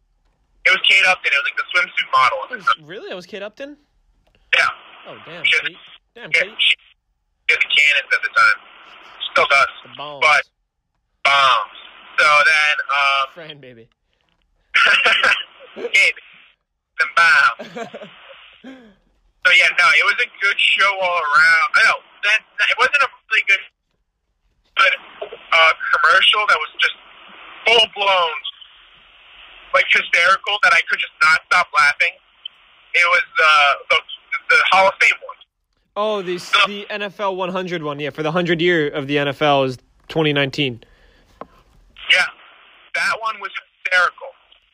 [0.65, 1.31] It was Kate Upton.
[1.33, 2.37] It was like the swimsuit model.
[2.51, 3.77] It was, really, that was Kate Upton.
[4.55, 4.65] Yeah,
[5.07, 5.77] Oh damn, She- Kate.
[6.15, 6.41] Damn, yeah.
[6.43, 6.55] Kate.
[6.59, 6.75] She
[7.49, 8.57] had the cannons at the time.
[9.31, 9.67] Still does.
[9.83, 10.21] The bombs.
[10.21, 10.43] But
[11.25, 11.77] bombs.
[12.19, 13.89] So then, um, Fran baby.
[15.75, 16.13] Kate,
[16.99, 17.87] then bombs.
[19.45, 21.67] So yeah, no, it was a good show all around.
[21.75, 22.39] I know that,
[22.71, 23.63] it wasn't a really good,
[24.79, 24.95] good
[25.51, 26.95] uh, commercial that was just
[27.67, 28.35] full blown,
[29.75, 32.15] like hysterical that I could just not stop laughing.
[32.93, 33.97] It was uh, the
[34.49, 35.37] the Hall of Fame one.
[35.97, 36.37] oh, the
[36.67, 37.99] the NFL 100 one.
[37.99, 39.77] Yeah, for the 100 year of the NFL is
[40.07, 40.83] 2019.
[42.11, 42.25] Yeah,
[42.95, 43.51] that one was
[43.83, 44.27] hysterical.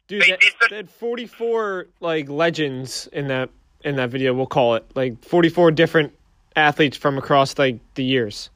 [0.09, 3.49] Dude, They that, they had 44 like legends in that
[3.85, 4.33] in that video.
[4.33, 6.13] We'll call it like 44 different
[6.55, 8.49] athletes from across like the years.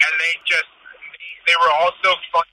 [0.00, 2.44] and they just they, they were all so fun.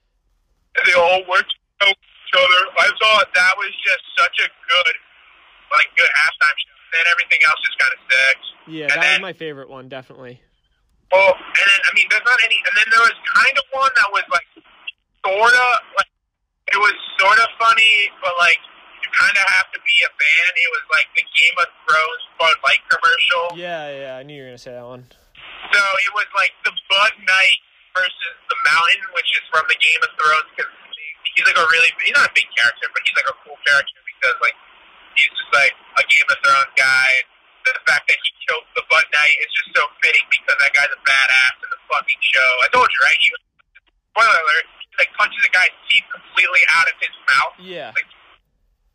[0.78, 2.62] And they all worked so each other.
[2.80, 4.96] I thought that was just such a good,
[5.78, 6.74] like, good halftime show.
[6.96, 8.48] Then everything else just kind of sucks.
[8.68, 10.42] Yeah, And that then- was my favorite one, definitely.
[11.12, 12.56] Well, and then I mean, there's not any.
[12.56, 14.48] And then there was kind of one that was like,
[15.28, 15.68] sorta
[16.00, 16.08] like,
[16.72, 18.60] it was sort of funny, but like.
[19.02, 20.50] You kind of have to be a fan.
[20.62, 23.58] It was like the Game of Thrones Bud Light commercial.
[23.58, 25.10] Yeah, yeah, I knew you were gonna say that one.
[25.74, 27.60] So it was like the Bud Knight
[27.98, 30.70] versus the Mountain, which is from the Game of Thrones because
[31.34, 34.00] he's like a really he's not a big character, but he's like a cool character
[34.06, 34.54] because like
[35.18, 37.10] he's just like a Game of Thrones guy.
[37.66, 40.94] The fact that he killed the Bud Knight is just so fitting because that guy's
[40.94, 42.50] a badass in the fucking show.
[42.62, 43.18] I told you, right?
[43.18, 43.34] He
[44.14, 44.66] spoiler alert,
[45.00, 47.56] like punches a guy's teeth completely out of his mouth.
[47.62, 47.92] Yeah.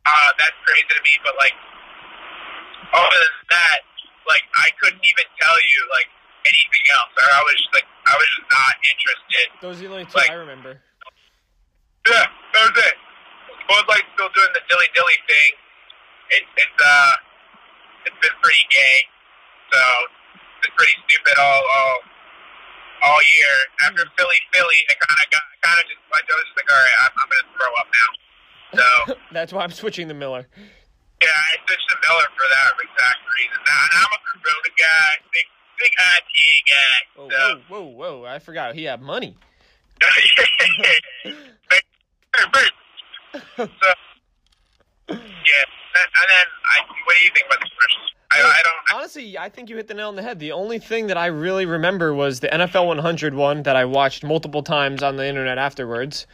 [0.07, 1.55] Uh, that's crazy to me, but like
[2.95, 3.79] other than that,
[4.29, 6.09] like I couldn't even tell you like
[6.47, 7.11] anything else.
[7.17, 9.45] Or I was just like I was just not interested.
[9.59, 10.79] Those are the only two Like- I remember.
[12.07, 12.95] Yeah, that was it.
[13.67, 15.51] Bud Light's still doing the dilly dilly thing.
[16.31, 17.13] It, it's uh,
[18.07, 18.97] it's been pretty gay,
[19.75, 19.79] so
[20.39, 21.95] it's been pretty stupid all all
[23.03, 23.55] all year.
[23.85, 24.15] After hmm.
[24.17, 26.97] Philly Philly, I kind of got kind of just I was just like, all right,
[27.05, 28.09] I'm, I'm gonna throw up now.
[28.77, 28.87] So
[29.35, 30.47] That's why I'm switching to Miller.
[30.55, 33.59] yeah, I switched to Miller for that exact reason.
[33.63, 36.97] Now, and I'm a Corona guy, big big IPA guy.
[37.17, 38.25] Oh, so whoa, whoa, whoa!
[38.25, 39.37] I forgot he had money.
[43.57, 48.11] So yeah, and, and then I, what do you think about the commercials?
[48.31, 48.99] I, I don't.
[48.99, 50.39] Honestly, I think you hit the nail on the head.
[50.39, 54.23] The only thing that I really remember was the NFL 100 one that I watched
[54.23, 56.27] multiple times on the internet afterwards,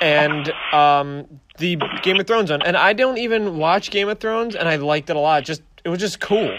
[0.00, 2.62] and um, the Game of Thrones one.
[2.62, 5.44] And I don't even watch Game of Thrones, and I liked it a lot.
[5.44, 6.56] Just it was just cool,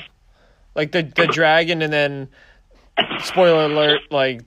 [0.75, 2.27] like the the dragon, and then
[3.19, 4.41] spoiler alert, like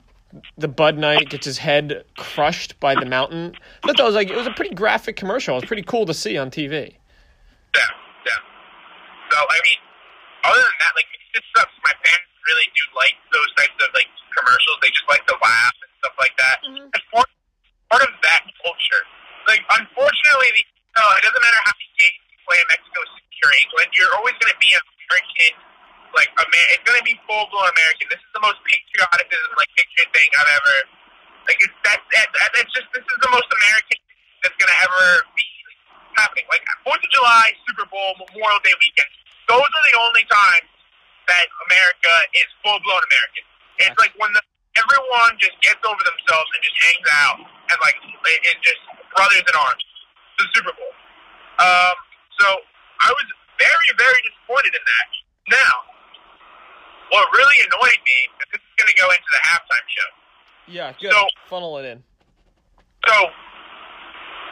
[0.59, 3.55] the Bud Knight gets his head crushed by the mountain.
[3.83, 5.55] I thought that was like it was a pretty graphic commercial.
[5.57, 6.95] It was pretty cool to see on TV.
[7.75, 7.81] Yeah,
[8.27, 8.33] yeah.
[9.31, 9.84] So I mean,
[10.45, 11.73] other than that, like it just sucks.
[11.85, 14.77] My parents really do like those types of like commercials.
[14.85, 16.57] They just like to laugh and stuff like that.
[16.65, 16.93] Mm-hmm.
[16.93, 17.31] It's part,
[17.89, 19.03] part of that culture.
[19.49, 20.63] Like unfortunately, the,
[21.01, 23.89] no, it doesn't matter how many games you play in Mexico City or England.
[23.97, 25.53] You're always going to be an American.
[26.15, 28.07] Like Amer- it's going to be full blown American.
[28.13, 30.77] This is the most patriotism like picture thing I've ever.
[31.49, 33.99] Like it's that's that, that, that's just this is the most American
[34.45, 35.47] that's going to ever be
[36.15, 36.47] happening.
[36.49, 39.11] Like Fourth of July, Super Bowl, Memorial Day weekend.
[39.49, 40.69] Those are the only times
[41.29, 43.45] that America is full blown American.
[43.81, 44.43] It's like when the,
[44.79, 48.81] everyone just gets over themselves and just hangs out and like it, it's just
[49.13, 49.85] brothers in arms.
[50.39, 50.93] The Super Bowl.
[51.63, 51.97] Um,
[52.43, 52.49] so
[53.05, 53.27] I was
[53.61, 55.07] very very disappointed in that.
[55.55, 55.75] Now,
[57.13, 60.11] what really annoyed me, and this is going to go into the halftime show.
[60.67, 61.13] Yeah, good.
[61.13, 62.03] So- Funnel it in.
[63.07, 63.17] So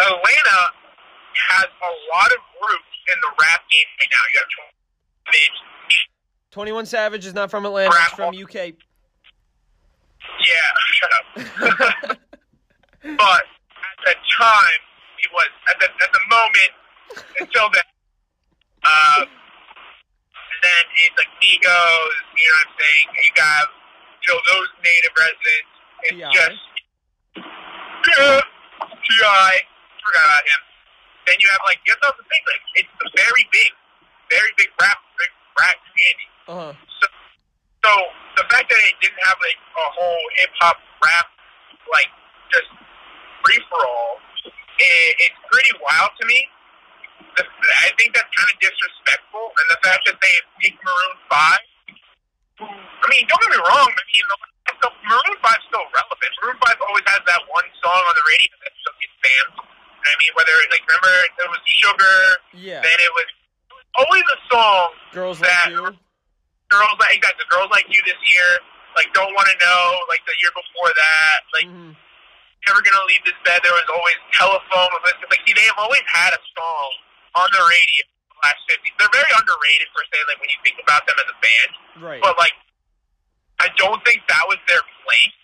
[0.04, 0.60] Atlanta
[1.50, 4.24] has a lot of roots in the rap game right now.
[4.30, 4.50] You have
[6.50, 8.54] 21 Savage is not from Atlanta, it's from UK.
[8.54, 8.70] yeah,
[10.92, 11.24] shut up.
[13.02, 14.80] but at the time,
[15.16, 16.72] he was at the at the moment
[17.40, 17.82] until then.
[18.84, 19.28] Uh, and
[20.62, 23.06] then it's like Migos, you know what I'm saying?
[23.16, 23.66] You got
[24.22, 25.72] you know those native residents.
[26.02, 26.30] It's T.I..
[26.36, 26.60] just
[28.12, 28.40] yeah,
[28.82, 29.14] Ti.
[30.02, 30.60] Forgot about him.
[31.26, 33.70] Then you have like you have to think like it's very big,
[34.32, 36.28] very big rap, big rap community.
[36.48, 36.72] Uh-huh.
[36.72, 37.06] So,
[37.84, 37.92] so
[38.40, 41.28] the fact that it didn't have like a whole hip hop rap
[41.92, 42.10] like
[42.48, 42.70] just
[43.44, 44.16] free for all,
[44.48, 46.40] it, it's pretty wild to me.
[47.36, 51.64] The, I think that's kind of disrespectful, and the fact that they picked Maroon Five.
[52.60, 53.88] Who, I mean, don't get me wrong.
[53.88, 56.32] I mean, the, Maroon Five's still relevant.
[56.44, 59.54] Maroon Five always has that one song on the radio that still gets fans.
[59.64, 62.18] And I mean, whether like remember it was Sugar,
[62.58, 62.82] Yeah.
[62.84, 63.28] then it was
[63.98, 65.92] always a song Girls that Like You.
[66.72, 68.50] girls like exactly girls like you this year
[68.96, 71.92] like don't want to know like the year before that like Mhm.
[72.68, 76.04] never gonna leave this bed there was always telephone with like see they have always
[76.12, 76.90] had a song
[77.36, 80.80] on the radio the last 50 they're very underrated per se like when you think
[80.80, 81.70] about them as a band
[82.00, 82.20] Right.
[82.24, 82.56] but like
[83.60, 85.36] I don't think that was their place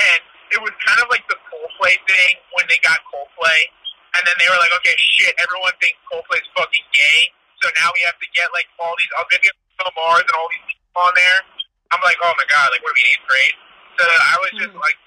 [0.00, 0.20] and
[0.56, 3.60] it was kind of like the Coldplay thing when they got Coldplay
[4.16, 7.20] and then they were like okay shit everyone thinks Coldplay's fucking gay
[7.64, 9.08] so now we have to get like all these
[9.80, 11.40] Bill Mars and all these people on there.
[11.96, 13.56] I'm like, oh my god, like what are we eighth grade?
[13.96, 14.84] So I was just hmm.
[14.84, 15.00] like,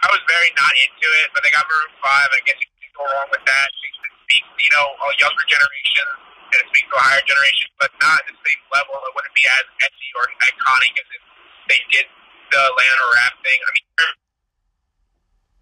[0.00, 1.28] I was very not into it.
[1.36, 2.32] But they got Maroon Five.
[2.32, 3.68] I guess you can go along with that.
[3.68, 3.92] It
[4.24, 6.08] speaks, you know, a younger generation
[6.50, 8.96] and it speaks to a higher generation, but not at the same level.
[8.96, 11.22] It wouldn't be as edgy or iconic as if
[11.68, 12.06] they did
[12.50, 13.60] the Atlanta rap thing.
[13.60, 13.86] I mean,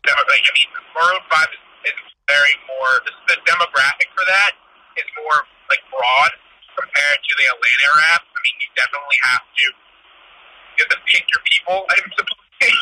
[0.09, 1.99] I mean, Maroon Five is, is
[2.31, 2.93] very more.
[3.05, 4.57] The, the demographic for that
[4.97, 6.33] is more like broad
[6.77, 8.23] compared to the Atlanta rap.
[8.25, 9.67] I mean, you definitely have to
[10.79, 11.83] you have to pick your people.
[11.91, 12.77] I'm supposed to say.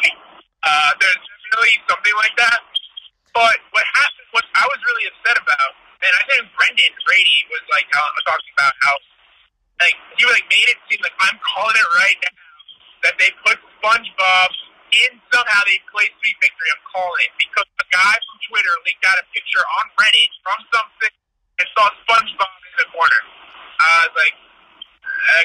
[1.00, 2.60] there's definitely something like that.
[3.32, 7.64] But what happened, what I was really upset about, and I think Brendan Brady was
[7.72, 8.94] like uh, talking about how
[9.80, 12.36] like he like made it seem like I'm calling it right now
[13.04, 14.50] that they put SpongeBob
[14.92, 16.68] in somehow they play Sweet Victory.
[16.72, 20.58] I'm calling it because a guy from Twitter leaked out a picture on Reddit from
[20.72, 21.15] something
[21.76, 23.20] saw SpongeBob in the corner.
[23.80, 24.34] I was like,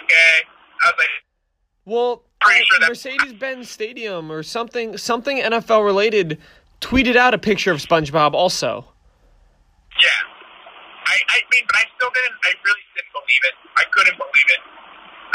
[0.04, 0.36] okay.
[0.84, 1.16] I was like,
[1.86, 6.40] Well, uh, sure Mercedes-Benz Stadium or something something NFL related
[6.82, 8.86] tweeted out a picture of SpongeBob also.
[10.02, 10.10] yeah.
[11.06, 12.38] I, I mean, but I still didn't.
[12.46, 13.56] I really didn't believe it.
[13.76, 14.62] I couldn't believe it.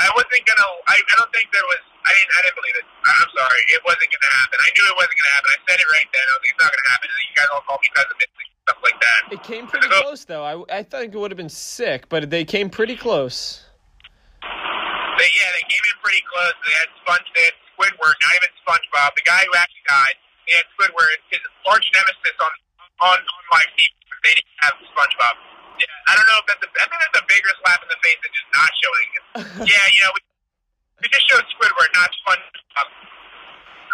[0.01, 0.69] I wasn't gonna.
[0.89, 1.83] I, I don't think there was.
[2.07, 2.33] I didn't.
[2.33, 2.87] I didn't believe it.
[3.05, 3.61] I, I'm sorry.
[3.77, 4.57] It wasn't gonna happen.
[4.57, 5.49] I knew it wasn't gonna happen.
[5.53, 6.25] I said it right then.
[6.27, 7.07] I was like, it's not gonna happen.
[7.13, 9.21] And you guys all called me pessimistic stuff like that.
[9.31, 10.43] It came pretty close though.
[10.43, 13.63] I I think it would have been sick, but they came pretty close.
[14.43, 16.53] They, yeah, they came in pretty close.
[16.61, 19.17] They had Sponge, they had Squidward, not even SpongeBob.
[19.17, 21.17] The guy who actually died, they had Squidward.
[21.33, 21.41] His
[21.71, 22.53] arch nemesis on
[23.07, 23.89] on on my team.
[24.27, 25.35] They didn't have SpongeBob.
[25.81, 28.01] Yeah, I don't know if that's a, I think that's a bigger slap in the
[28.03, 29.23] face than just not showing it.
[29.73, 30.21] yeah, you know, we,
[31.05, 32.89] we just showed Squidward, not SpongeBob.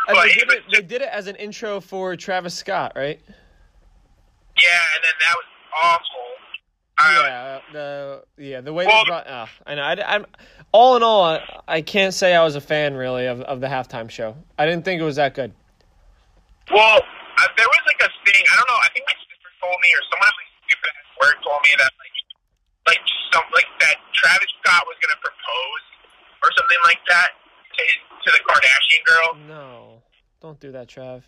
[0.09, 0.63] And they did it.
[0.71, 3.21] They did it as an intro for Travis Scott, right?
[4.57, 6.33] Yeah, and then that was awful.
[7.03, 9.27] Yeah, the yeah the way Well- they brought.
[9.27, 9.83] Uh, I know.
[9.83, 10.27] I, am
[10.71, 13.67] all in all, I, I can't say I was a fan really of of the
[13.67, 14.37] halftime show.
[14.59, 15.53] I didn't think it was that good.
[16.71, 18.45] Well, uh, there was like a thing.
[18.47, 18.81] I don't know.
[18.81, 21.73] I think my sister told me, or someone at my stupid ass work told me
[21.83, 22.17] that like,
[22.95, 23.03] like
[23.35, 25.85] some like that Travis Scott was gonna propose
[26.43, 27.31] or something like that
[27.75, 29.29] to his, to the Kardashian girl.
[29.51, 30.03] No,
[30.41, 31.27] don't do that, Trav.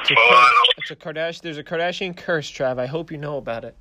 [0.00, 0.68] It's a, Well, curse.
[0.78, 1.42] It's a Kardashian.
[1.42, 2.78] There's a Kardashian curse, Trav.
[2.78, 3.76] I hope you know about it.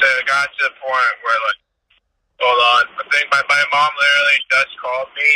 [0.00, 1.60] So it got to the point where like,
[2.40, 2.84] hold on.
[2.96, 5.30] I think my my mom literally just called me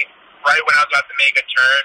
[0.46, 1.84] right when I was about to make a turn.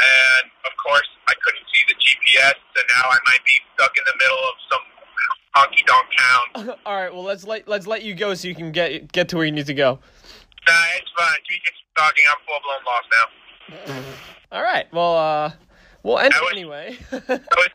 [0.00, 4.04] And of course, I couldn't see the GPS, so now I might be stuck in
[4.08, 4.84] the middle of some
[5.56, 6.78] honky donk town.
[6.86, 7.12] all right.
[7.12, 9.52] Well, let's let let's let you go so you can get get to where you
[9.52, 9.98] need to go.
[10.66, 11.36] Nah, it's fine.
[11.48, 12.24] Keep just talking.
[12.32, 13.26] I'm full blown lost now.
[14.52, 14.86] All right.
[14.92, 15.50] Well, uh,
[16.02, 16.96] we'll end was- anyway.
[17.12, 17.16] I
[17.56, 17.72] was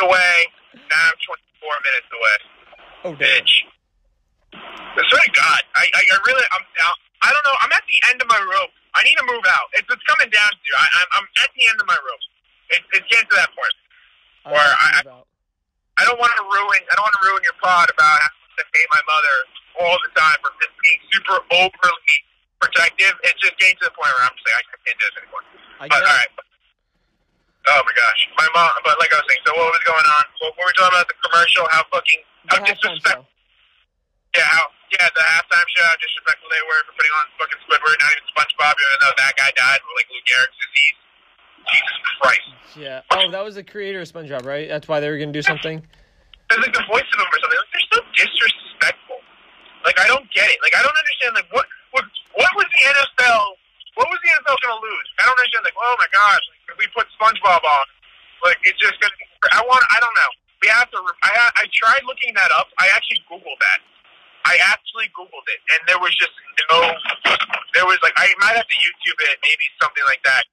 [0.00, 0.34] away.
[0.76, 1.18] Now I'm
[1.64, 2.36] 24 minutes away.
[3.04, 3.42] oh, damn.
[3.42, 3.52] Bitch.
[4.52, 6.64] I swear to God, I, I, I really, I'm,
[7.20, 7.56] I don't know.
[7.60, 8.72] I'm at the end of my rope.
[8.96, 9.68] I need to move out.
[9.76, 10.68] It's, it's coming down to.
[10.72, 12.24] I, I'm, I'm at the end of my rope.
[12.72, 13.76] It, it's getting to that point.
[14.48, 15.24] Or right, I-
[15.96, 16.80] I don't want to ruin.
[16.88, 18.28] I don't want to ruin your pod about how
[18.60, 19.36] I hate my mother
[19.80, 22.16] all the time for just being super overly
[22.60, 23.14] protective.
[23.24, 25.44] It's just getting to the point where I'm just like, I can't do this anymore.
[25.80, 26.32] I But all right.
[27.66, 28.70] Oh my gosh, my mom.
[28.86, 30.24] But like I was saying, so what was going on?
[30.38, 31.10] What were we talking about?
[31.10, 31.66] The commercial?
[31.74, 33.26] How fucking how disrespectful?
[34.38, 35.82] Yeah, how yeah the halftime show.
[35.82, 39.34] How disrespectful they were for putting on fucking Squidward, not even SpongeBob, even though that
[39.34, 40.98] guy died with like Lou Gehrig's disease.
[41.66, 42.48] Jesus Christ.
[42.78, 43.00] Yeah.
[43.10, 44.70] Oh, that was the creator of SpongeBob, right?
[44.70, 45.82] That's why they were gonna do something.
[45.82, 47.58] It's like the voice of him or something.
[47.58, 49.18] Like they're so disrespectful.
[49.82, 50.58] Like I don't get it.
[50.62, 51.34] Like I don't understand.
[51.34, 52.06] Like what what
[52.38, 53.58] what was the NFL?
[53.98, 55.08] What was the NFL gonna lose?
[55.18, 55.66] I don't understand.
[55.66, 57.86] Like oh my gosh, like, if we put SpongeBob on,
[58.44, 59.16] like it's just gonna.
[59.52, 59.84] I want.
[59.92, 60.30] I don't know.
[60.64, 60.98] We have to.
[60.98, 62.72] I ha- I tried looking that up.
[62.80, 63.80] I actually googled that.
[64.46, 66.32] I actually googled it, and there was just
[66.70, 66.94] no.
[67.76, 70.44] There was like I might have to YouTube it, maybe something like that.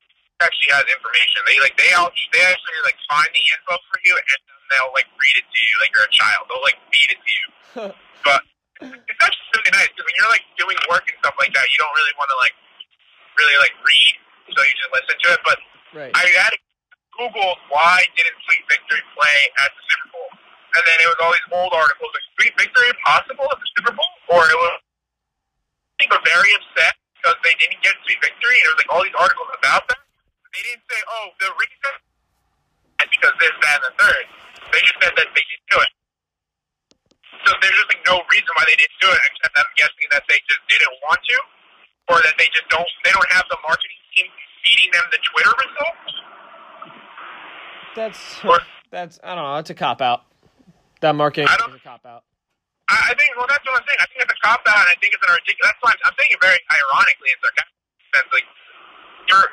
[0.41, 1.39] Actually has information.
[1.47, 4.39] They like they all they actually like find the info for you, and then
[4.74, 6.41] they'll like read it to you like you're a child.
[6.51, 7.47] They'll like feed it to you.
[8.24, 8.39] But
[8.80, 11.78] it's actually really nice because when you're like doing work and stuff like that, you
[11.80, 12.55] don't really want to like
[13.36, 14.16] really like read,
[14.51, 15.41] so you just listen to it.
[15.45, 15.57] But
[15.93, 16.09] Right.
[16.17, 16.59] I had to
[17.13, 20.29] Google why didn't Sweet Victory play at the Super Bowl,
[20.73, 23.93] and then it was all these old articles like Sweet Victory possible at the Super
[23.93, 28.57] Bowl, or it was I think were very upset because they didn't get Sweet Victory,
[28.57, 30.01] and it was like all these articles about that.
[30.57, 31.93] They didn't say, oh, the reason
[33.05, 34.25] is because this, that, and the third.
[34.73, 35.91] They just said that they didn't do it.
[37.45, 40.25] So there's just like no reason why they didn't do it, except I'm guessing that
[40.25, 41.37] they just didn't want to,
[42.09, 42.85] or that they just don't.
[43.05, 44.28] They don't have the marketing team
[44.64, 46.14] feeding them the Twitter results.
[47.95, 49.57] That's Or- that's I don't know.
[49.57, 50.26] It's a cop out.
[51.01, 52.24] That marketing I is a cop out.
[52.89, 54.01] I, I think, well, that's what I'm saying.
[54.01, 55.72] I think it's a cop out, and I think it's an ridiculous.
[55.72, 57.76] That's why I'm, I'm saying it very ironically and sarcastic.
[58.14, 58.30] Sense.
[58.34, 58.47] Like
[59.30, 59.47] you're,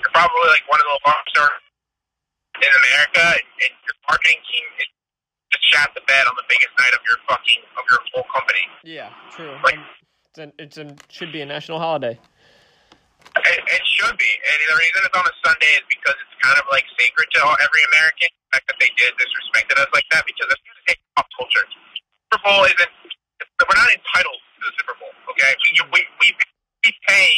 [0.00, 1.62] you're probably like one of the largest
[2.62, 4.88] in America, and, and your marketing team is
[5.52, 8.64] just shat the bed on the biggest night of your fucking of your whole company.
[8.84, 9.52] Yeah, true.
[9.64, 9.80] Like-
[10.32, 12.16] it's an, it's an should be a national holiday.
[13.32, 16.52] It, it should be, and the reason it's on a Sunday is because it's kind
[16.60, 18.28] of like sacred to all, every American.
[18.28, 21.24] The fact that they did disrespected us like that because it's going to take pop
[21.40, 21.64] culture.
[22.28, 22.92] Super Bowl isn't.
[23.56, 25.12] We're not entitled to the Super Bowl.
[25.32, 26.28] Okay, we we we,
[26.84, 27.30] we pay.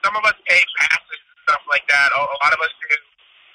[0.00, 2.08] Some of us pay passes and stuff like that.
[2.16, 2.96] A, a lot of us do.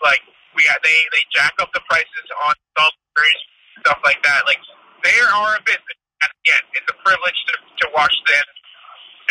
[0.05, 0.21] Like
[0.53, 3.41] we they they jack up the prices on seltzers,
[3.81, 4.45] stuff like that.
[4.45, 4.61] Like
[5.01, 5.97] they are a business.
[6.21, 8.45] Again, it's a privilege to to watch them.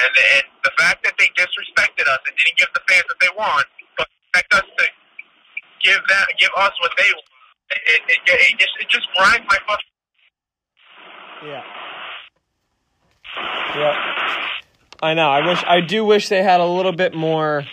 [0.03, 3.33] And and the fact that they disrespected us and didn't give the fans what they
[3.37, 4.85] want, but expect us to
[5.83, 7.27] give that give us what they want,
[7.71, 9.93] it, it, it, it just it just grinds my fucking.
[11.45, 11.63] Yeah.
[13.77, 14.49] Yeah.
[15.03, 15.29] I know.
[15.29, 15.65] I wish.
[15.67, 17.65] I do wish they had a little bit more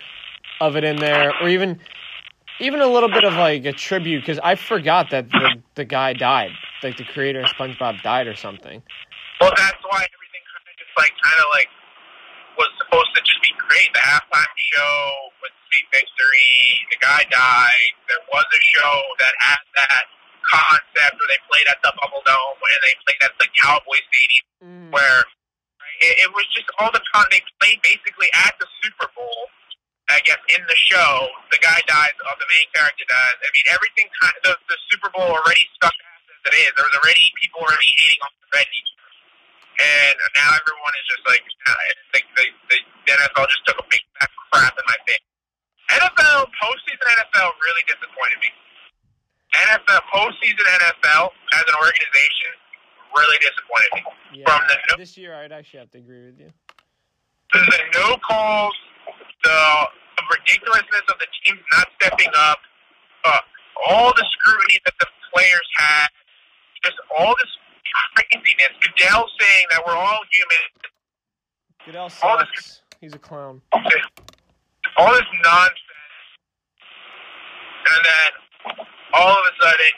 [0.59, 1.79] of it in there, or even,
[2.59, 6.13] even a little bit of like a tribute, because I forgot that the the guy
[6.13, 6.51] died,
[6.81, 8.81] like the creator of SpongeBob died or something.
[9.39, 11.67] Well, that's why everything kind of just like kind of like
[12.89, 13.89] supposed to just be great.
[13.93, 14.97] The halftime show
[15.45, 16.57] with Sweet Victory,
[16.89, 17.93] the guy died.
[18.09, 20.05] There was a show that had that
[20.41, 24.45] concept where they played at the Bubble Dome and they played at the Cowboy Stadium,
[24.59, 24.89] Mm.
[24.91, 25.21] where
[26.01, 27.23] it, it was just all the con.
[27.29, 29.47] They played basically at the Super Bowl.
[30.09, 33.37] I guess in the show, the guy dies, or the main character dies.
[33.45, 36.73] I mean, everything kind of the, the Super Bowl already stuck as it is.
[36.73, 38.81] There was already people already hating on the already.
[39.79, 42.77] And now everyone is just like, I think the, the,
[43.07, 45.23] the NFL just took a big fat crap in my face.
[45.95, 48.51] NFL, postseason NFL really disappointed me.
[49.55, 52.51] NFL, postseason NFL as an organization
[53.15, 54.01] really disappointed me.
[54.43, 54.51] Yeah.
[54.51, 56.51] From the no, This year, I'd actually have to agree with you.
[57.55, 58.75] the, the no calls,
[59.43, 59.59] the,
[60.19, 62.59] the ridiculousness of the teams not stepping up,
[63.25, 63.39] uh,
[63.87, 66.07] all the scrutiny that the players had,
[66.83, 67.53] just all this
[68.15, 68.73] craziness.
[68.81, 70.65] Goodell saying that we're all human,
[71.85, 72.81] Goodell All the- sucks.
[73.01, 73.61] He's a clown.
[73.73, 75.79] all this nonsense,
[77.87, 78.29] and then
[79.15, 79.93] all of a sudden,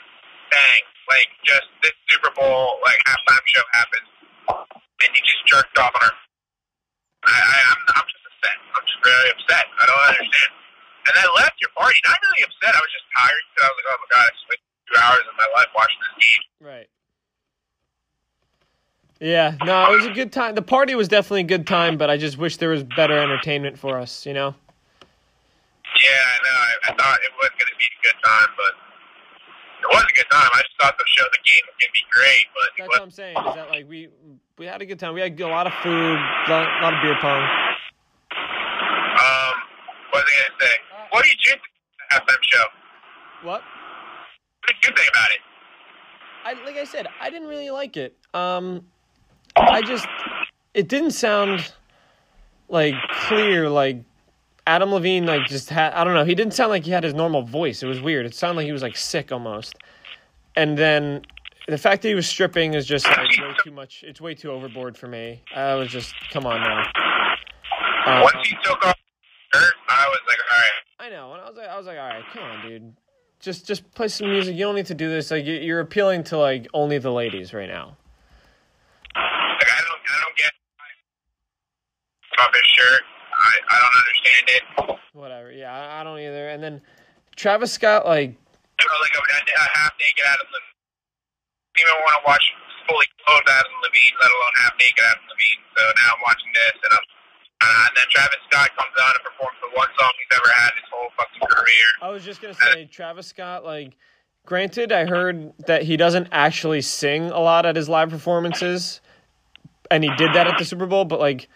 [0.54, 0.82] bang!
[1.10, 4.08] Like just this Super Bowl like halftime show happens,
[5.02, 6.14] and you just jerked off on her.
[7.26, 8.56] I, I I'm I'm just upset.
[8.70, 9.66] I'm just really upset.
[9.66, 10.50] I don't understand.
[11.10, 11.98] And I left your party.
[12.06, 12.70] Not really upset.
[12.70, 15.24] I was just tired because I was like, oh my god, I wasted two hours
[15.26, 16.42] of my life watching this game.
[16.62, 16.88] Right.
[19.22, 20.56] Yeah, no, it was a good time.
[20.56, 23.78] The party was definitely a good time, but I just wish there was better entertainment
[23.78, 24.48] for us, you know?
[24.50, 24.56] Yeah,
[26.10, 26.58] I know.
[26.58, 28.74] I, I thought it was going to be a good time, but
[29.78, 30.50] it was a good time.
[30.52, 33.00] I just thought the show, the game was going to be great, but That's what
[33.02, 33.36] I'm saying.
[33.36, 34.08] Is that like we
[34.58, 35.14] we had a good time.
[35.14, 37.42] We had a lot of food, a lot, a lot of beer pong.
[37.42, 37.48] Um,
[40.10, 40.74] what was I gonna say?
[41.10, 42.66] What did you think of the halftime show?
[43.46, 43.62] What?
[43.62, 45.42] What did you think about it?
[46.44, 48.16] I like I said, I didn't really like it.
[48.34, 48.84] Um,
[49.56, 50.06] I just
[50.74, 51.72] it didn't sound
[52.68, 53.68] like clear.
[53.68, 53.98] Like
[54.66, 56.24] Adam Levine, like just had I don't know.
[56.24, 57.82] He didn't sound like he had his normal voice.
[57.82, 58.26] It was weird.
[58.26, 59.74] It sounded like he was like sick almost.
[60.56, 61.22] And then
[61.68, 64.04] the fact that he was stripping is just like way too much.
[64.06, 65.42] It's way too overboard for me.
[65.54, 66.82] I was just come on now.
[68.04, 68.96] Uh, Once he took off
[69.52, 71.06] the shirt, I was like, all right.
[71.06, 72.96] I know, and I was like, I was like, all right, come on, dude.
[73.40, 74.54] Just just play some music.
[74.54, 75.30] You don't need to do this.
[75.30, 77.96] Like you're appealing to like only the ladies right now.
[79.14, 80.52] Like I don't, I don't get
[82.38, 83.02] off his shirt.
[83.32, 84.62] I, I don't understand it.
[85.12, 85.50] Whatever.
[85.52, 86.48] Yeah, I, I don't either.
[86.48, 86.80] And then
[87.36, 90.78] Travis Scott, like, Or like a, a half naked Adam Levine.
[91.72, 92.44] I even want to watch
[92.88, 95.62] fully clothed Adam Levine, let alone half naked Adam Levine.
[95.76, 97.06] So now I'm watching this, and I'm.
[97.62, 100.70] Uh, and then Travis Scott comes on and performs the one song he's ever had
[100.74, 101.86] his whole fucking career.
[102.02, 103.96] I was just gonna say, Travis Scott, like,
[104.44, 109.00] granted, I heard that he doesn't actually sing a lot at his live performances,
[109.92, 111.48] and he did that at the Super Bowl, but like,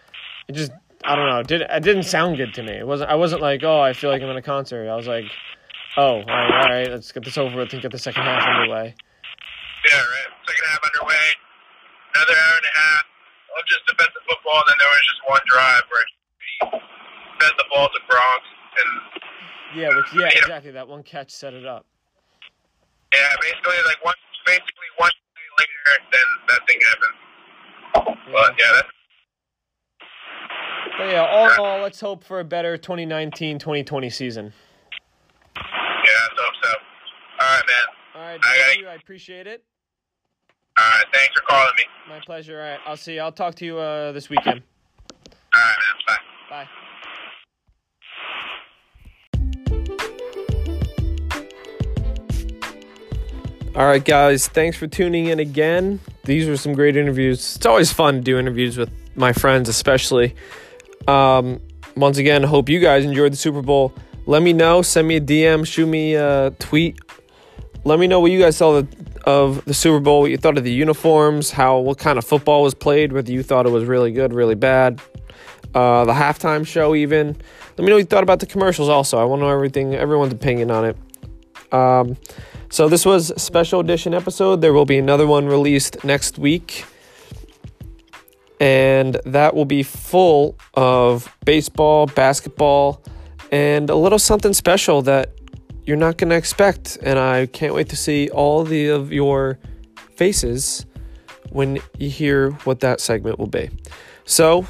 [0.47, 0.71] it just,
[1.03, 2.73] I don't know, it did it didn't sound good to me.
[2.73, 3.09] It wasn't.
[3.09, 4.89] I wasn't like, oh, I feel like I'm in a concert.
[4.89, 5.25] I was like,
[5.97, 8.43] oh, all right, all right, let's get this over with and get the second half
[8.47, 8.95] underway.
[9.91, 10.29] Yeah, right.
[10.47, 11.25] Second half underway.
[12.15, 13.03] Another hour and a half
[13.59, 14.57] of just defensive football.
[14.57, 16.51] And then there was just one drive where he
[17.39, 18.43] fed the ball to Gronk.
[18.77, 18.91] And
[19.79, 20.71] Yeah, which yeah, exactly.
[20.71, 21.85] That one catch set it up.
[23.13, 27.15] yeah, basically, like one, basically one play later, then that thing happened.
[28.33, 28.91] But yeah, that's,
[30.97, 34.53] But yeah, all in all, let's hope for a better 2019-2020 season.
[35.55, 36.69] yeah, I hope so.
[37.39, 37.75] All right, man.
[38.15, 38.87] All right, I thank gotta- you.
[38.87, 39.63] I appreciate it.
[40.79, 41.83] All right, thanks for calling me.
[42.09, 42.59] My pleasure.
[42.59, 43.21] All right, I'll see you.
[43.21, 44.61] I'll talk to you uh, this weekend.
[45.53, 45.75] All right,
[46.07, 46.17] man.
[46.49, 46.65] Bye.
[46.65, 46.67] Bye.
[53.75, 55.99] All right, guys, thanks for tuning in again.
[56.23, 57.55] These were some great interviews.
[57.57, 60.33] It's always fun to do interviews with my friends, especially.
[61.07, 61.61] Um,
[61.95, 63.93] once again, hope you guys enjoyed the Super Bowl.
[64.25, 64.81] Let me know.
[64.81, 66.99] Send me a DM, shoot me a tweet.
[67.85, 68.83] Let me know what you guys saw
[69.25, 72.63] of the Super Bowl, what you thought of the uniforms, how what kind of football
[72.63, 75.01] was played, whether you thought it was really good, really bad.
[75.73, 77.27] Uh, the halftime show, even.
[77.27, 78.89] Let me know what you thought about the commercials.
[78.89, 80.97] Also, I want to know everything, everyone's opinion on it.
[81.73, 82.17] Um,
[82.69, 84.61] so this was special edition episode.
[84.61, 86.85] There will be another one released next week.
[88.59, 93.03] And that will be full of baseball, basketball,
[93.51, 95.31] and a little something special that
[95.85, 96.97] you're not going to expect.
[97.01, 99.59] And I can't wait to see all the of your
[100.15, 100.85] faces
[101.49, 103.69] when you hear what that segment will be.
[104.25, 104.65] So,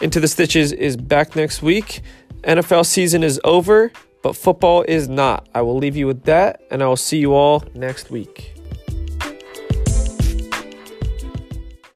[0.00, 2.00] Into the Stitches is back next week.
[2.42, 5.48] NFL season is over, but football is not.
[5.54, 8.53] I will leave you with that, and I will see you all next week.